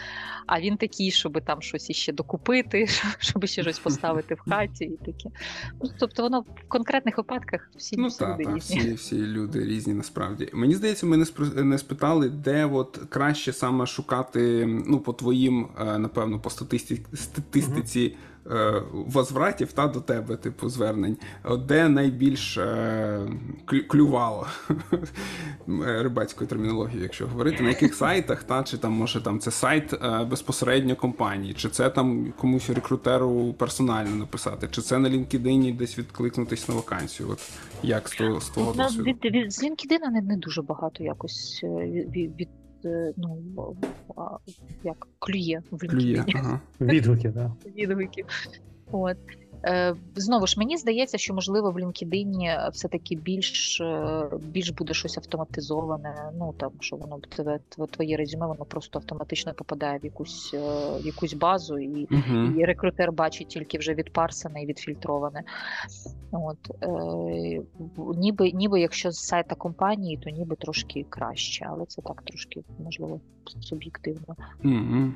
[0.47, 2.87] А він такий, щоб там щось іще докупити,
[3.19, 5.29] щоб ще щось поставити в хаті, і таке.
[5.83, 8.79] Ну, тобто, воно в конкретних випадках всі, Ну так, люди так, різні.
[8.79, 10.51] всі, всі люди різні насправді.
[10.53, 11.25] Мені здається, ми не
[11.63, 17.01] не спитали, де от краще саме шукати, ну, по твоїм, е, напевно, по статисті...
[17.15, 18.34] статистиці е,
[18.93, 21.17] возвратів та до тебе, типу, звернень.
[21.69, 23.21] Де найбільш е,
[23.89, 24.47] клювало
[25.69, 29.93] е, рибацькою термінологією, якщо говорити, на яких сайтах, та чи там може там це сайт
[29.93, 35.99] е, безпосередньо компанії, чи це там комусь рекрутеру персонально написати, чи це на LinkedIn десь
[35.99, 37.29] відкликнутись на вакансію.
[37.31, 37.51] От
[37.83, 39.05] як з того, з того досвіду?
[39.05, 42.64] від, від, з LinkedIn не, не дуже багато якось е, від, від, від е,
[43.17, 43.39] ну,
[44.85, 46.01] як клює в Клює.
[46.01, 46.61] LinkedIn Ага.
[46.81, 47.51] Відгуки, так.
[47.77, 48.27] відгуків.
[48.93, 49.17] От.
[49.67, 55.19] Е, Знову ж мені здається, що можливо в LinkedIn все-таки більш, е, більш буде щось
[55.19, 56.33] автоматизоване.
[56.39, 60.59] Ну там що воно тебе тв- твоє резюме, воно просто автоматично попадає в якусь е,
[61.03, 62.39] в якусь базу, і, Угу.
[62.59, 65.43] і рекрутер бачить тільки вже відпарсене і відфільтроване.
[66.33, 67.63] От е,
[68.17, 73.21] ніби, ніби якщо з сайта компанії, то ніби трошки краще, але це так трошки можливо
[73.61, 74.37] суб'єктивно.
[74.65, 75.13] Угу.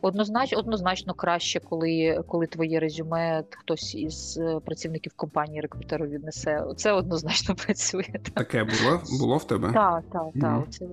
[0.00, 6.64] Однозначно, однозначно краще, коли, коли твоє резюме хтось із е, працівників компанії рекрутеру віднесе.
[6.76, 8.02] Це однозначно працює.
[8.02, 9.00] Так, Таке було?
[9.20, 9.72] Було в тебе?
[9.72, 10.40] так, так.
[10.40, 10.64] Так.
[10.70, 10.86] Це.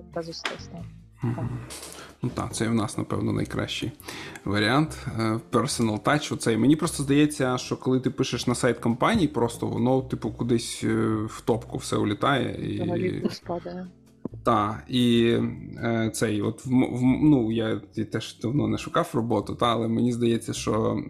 [1.22, 1.60] Мгм.
[2.22, 3.92] Ну так, це і в нас, напевно, найкращий
[4.44, 5.06] варіант.
[5.18, 6.34] Е, Personal touch.
[6.34, 6.56] Оцей.
[6.56, 10.88] Мені просто здається, що коли ти пишеш на сайт компанії, просто воно, типу, кудись е,
[11.28, 12.72] в топку все улітає.
[12.72, 12.82] І...
[12.82, 13.86] Взагалі спадає.
[14.44, 15.36] Так, і
[15.84, 17.80] е, цей, от в, в, ну, я
[18.12, 21.02] теж давно не шукав роботу, та, але мені здається, що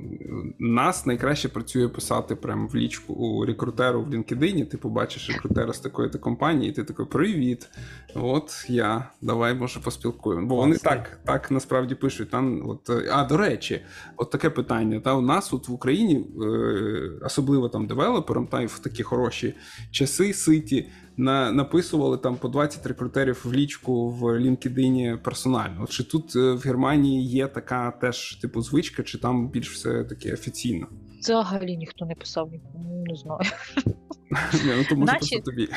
[0.58, 4.66] нас найкраще працює писати прямо в лічку у рекрутеру в LinkedIn.
[4.66, 7.68] Ти побачиш рекрутера з такої то компанії, і ти такий привіт.
[8.14, 10.46] От я, давай може поспілкуємо.
[10.46, 12.30] Бо вони так, так насправді пишуть.
[12.30, 13.80] Там, от, е, а до речі,
[14.16, 15.00] от таке питання.
[15.00, 19.54] Та у нас от в Україні, е, особливо там девелоперам, та й в такі хороші
[19.90, 20.88] часи ситі.
[21.20, 25.82] На, написували там по 20 рекрутерів в лічку в LinkedIn персонально.
[25.82, 30.04] От чи тут е, в Германії є така теж типу звичка, чи там більш все
[30.04, 30.86] таке офіційно?
[31.20, 32.60] Взагалі ніхто не писав, ні-
[33.08, 33.40] не знаю.
[34.66, 35.68] Не, ну то може просто тобі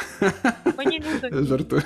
[0.78, 1.82] Мені не жартую.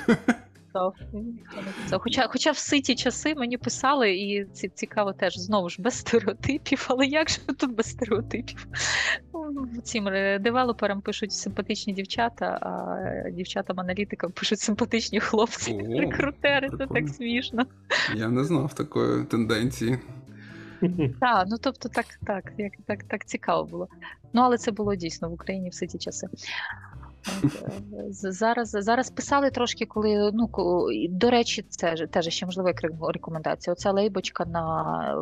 [0.76, 0.94] Писав.
[1.12, 2.00] ніхто не писав.
[2.02, 6.86] Хоча, хоча в ситі часи мені писали, і ці, цікаво теж знову ж без стереотипів,
[6.88, 8.66] але як же тут без стереотипів?
[9.34, 15.72] Ну, Цим е, девелоперам пишуть симпатичні дівчата, а дівчатам-аналітикам пишуть симпатичні хлопці.
[15.72, 17.66] О, Рекрутери, це так смішно.
[18.14, 19.98] Я не знав такої тенденції.
[21.20, 23.88] Так, ну тобто так, так, як так, так цікаво було.
[24.32, 26.26] Ну але це було дійсно в Україні всі ті часи.
[27.44, 27.72] Е,
[28.10, 30.50] Зараз, зараз писали трошки, коли ну
[31.10, 33.72] до речі, це ж теж ще можливо як рекомендація.
[33.72, 34.62] Оця лейбочка на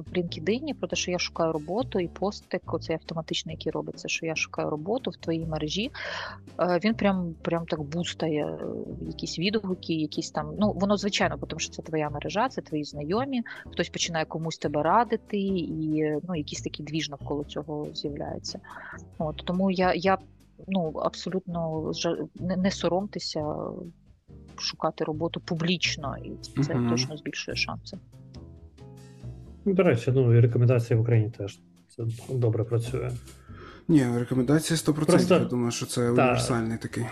[0.06, 4.26] в LinkedIn про те, що я шукаю роботу, і постик, оцей автоматичний, який робиться, що
[4.26, 5.90] я шукаю роботу в твоїй мережі.
[6.60, 8.66] е, Він прям прям так бустає е,
[9.06, 10.54] якісь відгуки, якісь там.
[10.58, 13.42] Ну воно звичайно, тому що це твоя мережа, це твої знайомі.
[13.72, 18.60] Хтось починає комусь тебе радити, і ну якісь такі двіж навколо цього з'являються.
[19.18, 20.18] От тому я, я
[20.68, 21.90] ну абсолютно
[22.40, 23.44] не, соромтеся
[24.58, 26.90] шукати роботу публічно, і це Мгм.
[26.90, 27.98] точно збільшує шанси.
[29.64, 32.02] До речі, ну і рекомендації в Україні теж це
[32.34, 33.10] добре працює.
[33.88, 35.06] Ні, рекомендації 100%.
[35.06, 37.04] Просто- Я думаю, що це універсальний такий.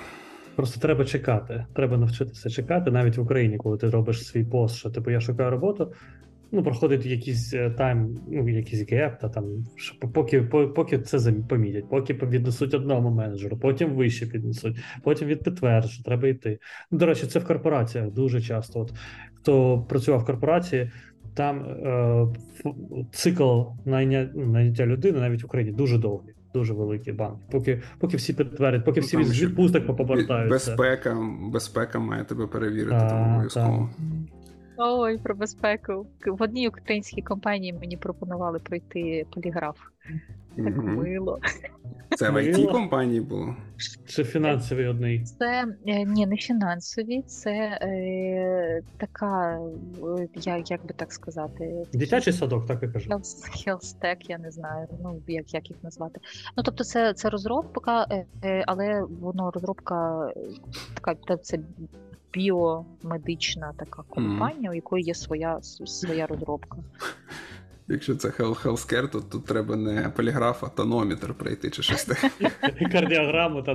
[0.56, 1.66] Просто треба чекати.
[1.74, 5.50] Треба навчитися чекати навіть в Україні, коли ти робиш свій пост, що типу я шукаю
[5.50, 5.92] роботу.
[6.54, 9.44] Ну, проходить якийсь е, тайм, ну якийсь геп, та там
[9.76, 15.28] що по- поки, по- поки це помітять, поки віднесуть одному менеджеру, потім вище піднесуть, потім
[15.28, 16.58] від підтверджують, що треба йти.
[16.90, 18.80] Ну, до речі, це в корпораціях дуже часто.
[18.80, 18.92] От
[19.34, 20.90] хто працював в корпорації,
[21.34, 22.26] там е,
[23.12, 27.36] цикл ну, найняття людини навіть в Україні дуже довгий, дуже великий банк.
[27.50, 30.70] Поки, поки всі підтвердять, поки Ну, всі з ще відпусток повертаються.
[30.70, 31.16] Безпека,
[31.52, 33.90] безпека має тебе перевірити, тому обов'язково.
[34.84, 36.06] Ой, про безпеку.
[36.26, 39.76] В одній українській компанії мені пропонували пройти поліграф.
[40.56, 40.96] Так Мгм.
[40.96, 41.40] мило.
[42.16, 43.56] Це в it компанії було.
[44.06, 45.24] Чи фінансовий одний?
[45.24, 47.50] Це е, ні, не фінансові, це
[47.82, 49.58] е, така,
[50.18, 53.10] е, я, як би так сказати, Дитячий садок, так і кажу.
[53.10, 56.20] Health я не знаю, ну як, як їх назвати.
[56.56, 58.06] Ну тобто, це, це розробка,
[58.44, 60.28] е, але воно розробка
[60.94, 61.58] така, та це
[62.32, 66.76] біомедична така компанія, у якої є своя своя розробка.
[67.88, 72.30] Якщо це healthcare, то тут треба не поліграф, а тонометр пройти чи щось таке.
[72.92, 73.74] Кардіограму та.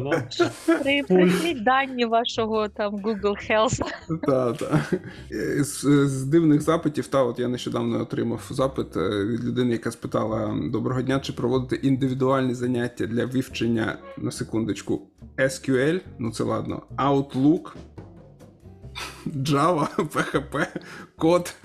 [0.84, 3.82] При прийміть дані вашого там Google Health.
[5.32, 9.92] Е, З, з дивних запитів, та от я нещодавно отримав запит е, від людини, яка
[9.92, 15.02] спитала: Доброго дня, чи проводити індивідуальні заняття для вивчення на секундочку
[15.38, 17.76] SQL, ну це ладно, Outlook,
[19.28, 20.68] Java, PHP,
[21.18, 21.56] код,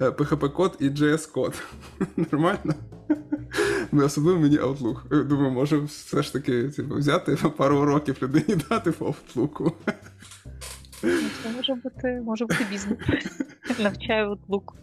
[0.00, 1.62] е, PHP код і JS код.
[2.16, 2.74] Нормально?
[3.92, 5.20] Ну, Особливо мені Outlook.
[5.20, 9.72] Е, Думаю, може все ж таки типу, взяти пару уроків людині дати в Outlook.
[11.42, 12.98] Це може бути, може бути бізнес.
[13.78, 14.74] Навчаю от лук.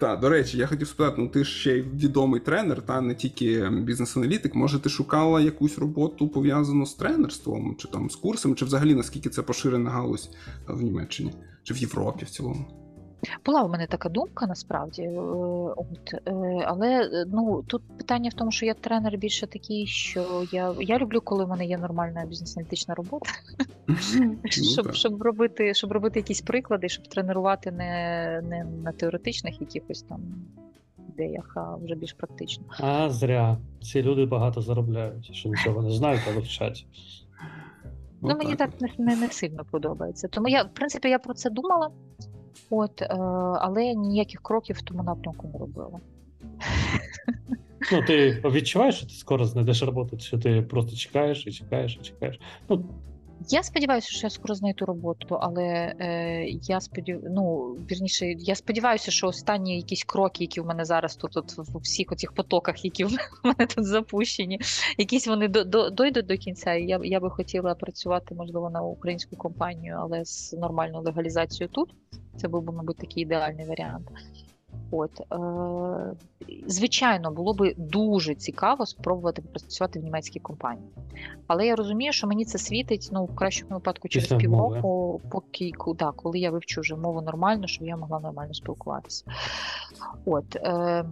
[0.00, 3.14] Так, до речі, я хотів спитати, ну ти ж ще й відомий тренер, та не
[3.14, 4.54] тільки бізнес-аналітик.
[4.54, 9.28] Може, ти шукала якусь роботу пов'язану з тренерством, чи там з курсом, чи взагалі наскільки
[9.28, 10.30] це поширена галузь
[10.68, 11.32] в Німеччині,
[11.62, 12.82] чи в Європі в цілому?
[13.46, 15.20] Була у мене така думка насправді, е,
[15.76, 20.44] от, е, але е, ну тут питання в тому, що я тренер більше такий, що
[20.52, 23.30] я, я люблю, коли в мене є нормальна бізнес-аналітична робота,
[24.44, 30.20] щоб, щоб робити, щоб робити якісь приклади, щоб тренувати не, не на теоретичних якихось там
[31.08, 32.64] ідеях, а вже більш практично.
[32.78, 33.58] А зря.
[33.82, 36.86] Ці люди багато заробляють, що нічого не знають, але вчать.
[38.22, 40.28] Ну, мені так не, не, не сильно подобається.
[40.28, 41.90] Тому я, в принципі, я про це думала,
[42.70, 43.06] от, е,
[43.60, 46.00] але ніяких кроків в тому напрямку не робила.
[47.92, 52.04] Ну, ти відчуваєш, що ти скоро знайдеш роботу, що ти просто чекаєш і чекаєш і
[52.04, 52.40] чекаєш.
[52.68, 52.84] Ну,
[53.48, 57.20] Я сподіваюся, що я скоро знайду роботу, але е, я сподів...
[57.30, 61.78] ну, вірніше, я сподіваюся, що останні якісь кроки, які в мене зараз тут, от в
[61.78, 64.60] всіх оцих потоках, які в мене тут запущені,
[64.98, 66.74] якісь вони до, до, дойдуть до кінця.
[66.74, 71.94] Я, я би хотіла працювати, можливо, на українську компанію, але з нормальною легалізацією тут.
[72.36, 74.08] Це був би, мабуть, такий ідеальний варіант.
[74.92, 75.36] От, е,
[76.66, 80.88] звичайно, було би дуже цікаво спробувати працювати в німецькій компанії.
[81.46, 85.72] Але я розумію, що мені це світить ну, в кращому випадку через Після півроку, поки
[85.98, 89.24] да, коли я вивчу вже мову нормально, щоб я могла нормально спілкуватися.
[90.24, 91.04] От, е,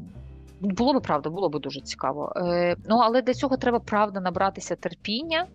[0.60, 2.32] було би правда, було би дуже цікаво.
[2.36, 5.46] Е, ну, але для цього треба правда набратися терпіння.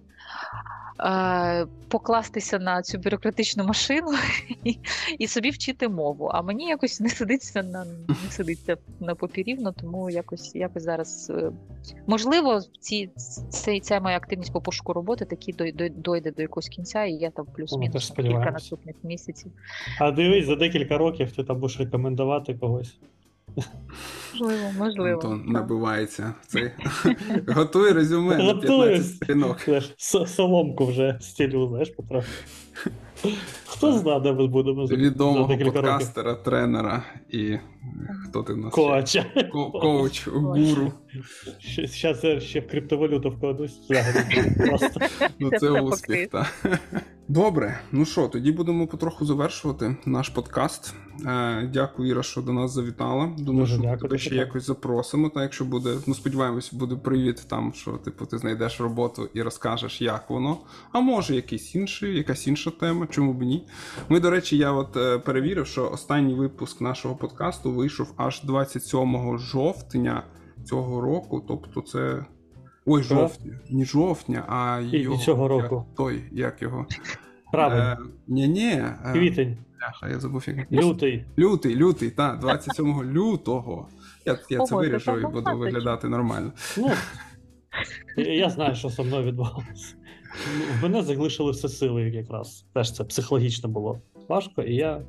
[0.99, 4.11] Е, покластися на цю бюрократичну машину
[4.63, 4.77] і,
[5.19, 6.29] і собі вчити мову.
[6.33, 11.51] А мені якось не сидиться на не сидиться на попірівно, тому якось якось зараз е,
[12.07, 13.09] можливо, ці
[13.49, 15.25] цей ця моя активність по пошуку роботи
[15.57, 19.51] дой- дойде до якогось кінця, і я там Ну, плюс-мінус кілька наступних місяців.
[19.99, 22.97] А дивись, за декілька років ти там будеш рекомендувати когось.
[24.39, 25.13] Можливо, можливо.
[25.21, 26.33] Антон набивається.
[26.47, 26.71] Цей.
[27.47, 29.57] Готуй резюме на 15 сторінок.
[30.27, 32.43] Соломку вже стілю, знаєш, потрапив.
[33.65, 35.81] Хто знає, де ми будемо за, Відомого декілька років.
[35.91, 37.57] подкастера, тренера і
[38.29, 38.73] хто ти в нас?
[38.73, 39.25] Коача.
[39.51, 40.93] Ко- Коуч, гуру.
[42.01, 44.51] Зараз я ще в криптовалюту вкладусь взагалі.
[44.57, 44.99] Просто.
[45.39, 46.53] Ну Це успіх, так.
[47.27, 50.93] Добре, ну що, тоді будемо потроху завершувати наш подкаст.
[51.25, 53.33] Е, дякую, Іра, що до нас завітала.
[53.37, 55.29] Думаю, Дуже що дякую, тебе ще дуже якось запросимо.
[55.29, 60.01] Та якщо буде, ну сподіваємось, буде привіт там, що типу ти знайдеш роботу і розкажеш,
[60.01, 60.57] як воно.
[60.91, 63.67] А може, якийсь інший, якась інша тема, чому б ні.
[64.09, 69.37] Ми, до речі, я от е, перевірив, що останній випуск нашого подкасту вийшов аж 27
[69.37, 70.23] жовтня
[70.65, 71.45] цього року.
[71.47, 72.25] Тобто, це.
[72.85, 73.59] Ой, жовтня.
[73.69, 76.85] Не жовтня, а І- і його, цього як- той, як його.
[77.51, 77.83] Правильно.
[77.83, 77.97] Е,
[78.27, 78.83] ні, ні.
[79.13, 80.71] Квітень, Бляха, я забув як.
[80.71, 81.25] лютий.
[81.39, 83.87] Лютий, лютий, так, 27 лютого.
[84.25, 86.51] Я, я це Ого, це виріжу і буду виглядати нормально.
[86.77, 86.91] Ну,
[88.17, 89.95] я- я знаю, що зі мною відбувалося.
[90.79, 92.65] В мене залишили все сили якраз.
[92.73, 95.01] Теж це психологічно було важко, і я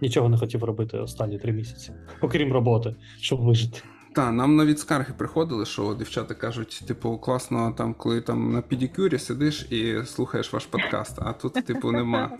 [0.00, 3.80] нічого не хотів робити останні три місяці, окрім роботи, щоб вижити.
[4.14, 9.18] Та, нам навіть скарги приходили, що дівчата кажуть, типу, класно, там, коли там на педикюрі
[9.18, 12.30] сидиш і слухаєш ваш подкаст, а тут, типу, нема.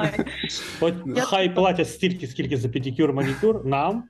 [0.80, 4.04] От хай платять стільки, скільки за педикюр, манікюр, нам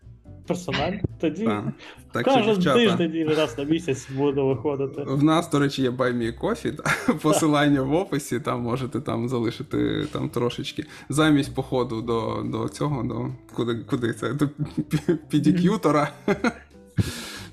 [0.48, 1.00] персонально.
[1.20, 1.72] Тоді Та.
[2.12, 5.02] Так кожен дівчата, тиждень і раз на місяць буду виходити.
[5.02, 9.28] в нас, до речі, є Buy Me Coffee, та, посилання в описі, там можете там
[9.28, 10.84] залишити там трошечки.
[11.08, 14.32] Замість походу до, до цього, до куди, куди це?
[14.32, 16.10] До пі- педикютора.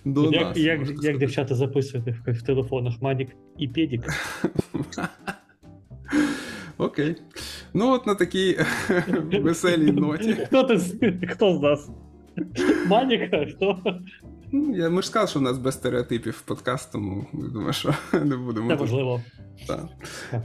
[0.06, 4.02] До як, нас, як, як дівчата записуєте в, в телефонах Манік і Педік.
[6.78, 7.16] Окей.
[7.74, 8.60] Ну, от на такій
[9.42, 10.34] веселій ноті.
[10.34, 10.78] Хто, ти,
[11.30, 11.90] хто з нас?
[12.88, 13.78] Манік, а хто?
[14.76, 18.38] Я, ми ж сказали, що в нас без стереотипів подкаст, тому я думаю, що не
[18.38, 18.68] будемо.
[18.70, 19.22] Це тут- можливо.
[19.68, 19.90] Та.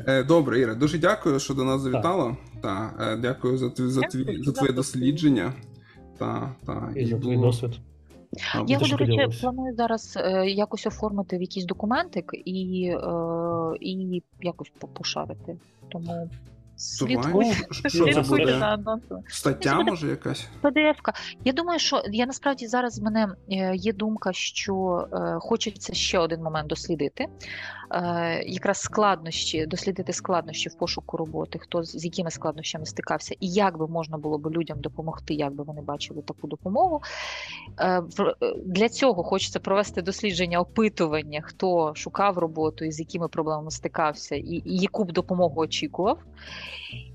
[0.07, 2.37] Е, добре, Іра, дуже дякую, що до нас завітала.
[2.63, 5.53] Та, е, дякую за, тві, за, тві, за твоє дослідження.
[6.19, 7.71] Та, та, І за твій було- досвід.
[8.55, 13.01] а, Я до речі, планую зараз е, якось оформити в якийсь документик і, е,
[13.81, 15.57] і якось по- пошарити.
[15.89, 16.31] Тому.
[16.81, 17.53] Слідкуй.
[17.71, 18.79] Що це буде?
[19.29, 20.49] Стаття, буде- може, якась?
[20.63, 21.13] PDF-ка.
[21.45, 26.19] Я думаю, що я насправді зараз в мене е, є думка, що е, хочеться ще
[26.19, 27.27] один момент дослідити.
[27.93, 33.79] Е, якраз складнощі, дослідити складнощі в пошуку роботи, хто з якими складнощами стикався, і як
[33.79, 37.03] би можна було б людям допомогти, як би вони бачили таку допомогу.
[37.79, 38.03] Е, е,
[38.65, 44.63] Для цього хочеться провести дослідження, опитування, хто шукав роботу і з якими проблемами стикався, і,
[44.65, 46.19] і яку б допомогу очікував.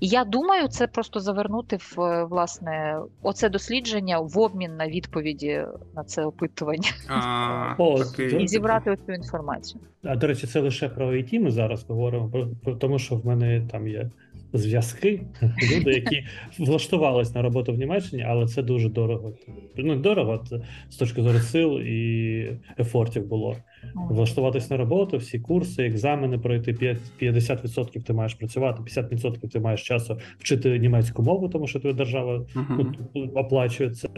[0.00, 5.64] І я думаю, це просто завернути в власне оце дослідження в обмін на відповіді
[5.94, 7.74] на це опитування А,
[8.18, 9.80] і зібрати оцю інформацію.
[10.04, 13.26] А до речі, це лише про IT ми зараз говоримо, про, про тому, що в
[13.26, 14.10] мене там є
[14.52, 15.22] зв'язки,
[15.76, 16.24] люди, які
[16.58, 19.32] влаштувались на роботу в Німеччині, але це дуже дорого.
[19.76, 20.60] Ну, дорого це
[20.90, 23.56] з точки зору сил і ефортів було.
[23.94, 29.82] Влаштуватись на роботу, всі курси, екзамени пройти п'ять- 50% ти маєш працювати, 50% ти маєш
[29.82, 32.92] часу вчити німецьку мову, тому що твоя держава ну,
[33.34, 34.08] оплачує це.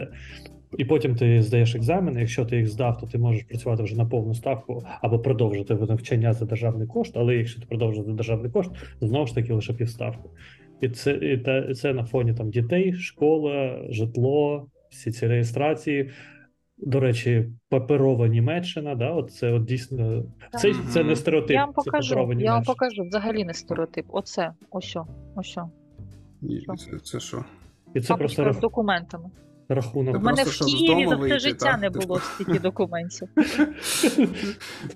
[0.77, 2.19] І потім ти здаєш екзамени.
[2.19, 6.33] Якщо ти їх здав, то ти можеш працювати вже на повну ставку або продовжити навчання
[6.33, 7.17] за державний кошт.
[7.17, 10.29] Але якщо ти продовжиш за державний кошт, знову ж таки лише півставку.
[10.81, 16.09] І це, і та, це на фоні там дітей, школа, житло, всі ці реєстрації.
[16.81, 20.23] До речі, паперова Німеччина, да, от це от дійсно.
[20.59, 21.51] Це, це не стереотип.
[21.51, 22.15] Я вам це покажу.
[22.15, 23.03] паперова Я вам покажу.
[23.03, 24.05] Взагалі не стереотип.
[24.09, 24.97] Оце, ось,
[25.35, 25.57] ось.
[26.77, 27.45] Це, це що?
[27.95, 29.29] І це просто Папочка з рах- документами.
[29.69, 30.15] рахунок.
[30.15, 31.81] У мене просто, в Києві за все вийти, життя так?
[31.81, 33.27] не було стільки документів.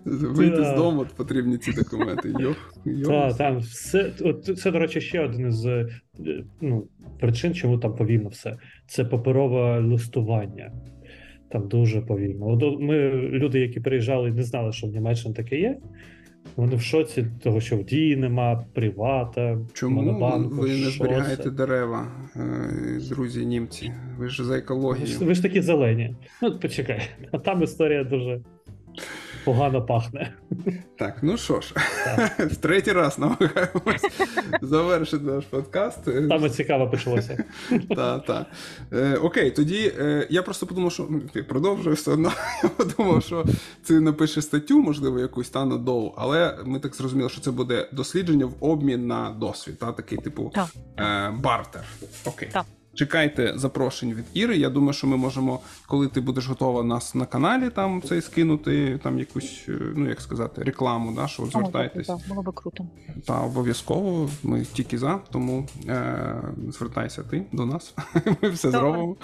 [0.06, 2.34] Вийти з дому потрібні ці документи.
[3.06, 4.12] Так, там все.
[4.22, 5.90] От це, до речі, ще один із е,
[6.62, 6.88] ну,
[7.20, 8.58] причин, чому там повільно все.
[8.88, 10.72] Це паперове листування.
[11.54, 12.78] Там дуже повільно.
[12.80, 15.78] Ми, люди, які приїжджали, не знали, що в Німеччині таке є.
[16.56, 20.56] Вони в шоці, того, що в дії нема, привата, Чому монобанку.
[20.56, 21.52] ви не зберігаєте це?
[21.52, 23.92] дерева, е, друзі німці?
[24.18, 26.16] Ви ж за Ви ж, ви ж такі зелені.
[26.42, 27.02] Ну, почекай,
[27.32, 28.42] а там історія дуже
[29.44, 30.34] погано пахне.
[30.98, 31.74] Так, ну що ж,
[32.06, 32.40] Так.
[32.40, 34.06] в третій раз намагаємось
[34.62, 36.00] завершити наш подкаст.
[36.06, 37.44] Саме цікаво почалося.
[37.96, 38.46] Та, та.
[38.94, 42.32] Е, окей, тоді е, я просто подумав, що ну, ти продовжуєш все одно.
[42.64, 43.46] Я подумав, що
[43.88, 47.90] ти напишеш статтю, можливо, якусь та на доу, але ми так зрозуміли, що це буде
[47.92, 50.54] дослідження в обмін на досвід, та такий типу
[51.00, 51.84] е, бартер.
[52.26, 52.50] Окей.
[52.54, 52.66] Так.
[52.96, 54.58] Чекайте запрошень від Іри.
[54.58, 59.00] Я думаю, що ми можемо, коли ти будеш готова нас на каналі, там цей скинути,
[59.04, 62.08] там якусь, е, ну як сказати, рекламу, да, що звертайтесь.
[62.08, 62.86] так, Було би круто.
[63.28, 66.36] Та обов'язково ми тільки за, тому е,
[66.70, 67.96] звертайся ти до нас.
[68.42, 69.16] Ми все зробимо.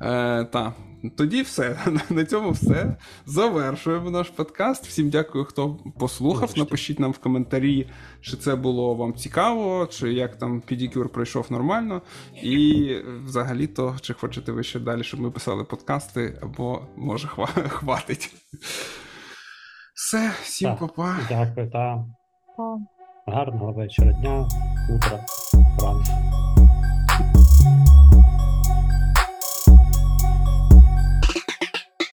[0.00, 0.72] Е, та.
[1.16, 1.76] Тоді все.
[2.10, 2.96] На цьому все.
[3.26, 4.86] Завершуємо наш подкаст.
[4.86, 6.52] Всім дякую, хто послухав.
[6.56, 7.88] Напишіть нам в коментарі,
[8.20, 12.02] чи це було вам цікаво, чи як там підікюр пройшов нормально.
[12.42, 18.34] І взагалі-то, чи хочете ви ще далі, щоб ми писали подкасти, або може хва- хватить.
[19.94, 20.78] Все, всім Так.
[20.78, 21.16] па-па.
[21.28, 22.04] Дякую, та
[23.26, 24.48] гарного вечора, дня,
[24.96, 25.24] утра,
[25.82, 26.10] ранку.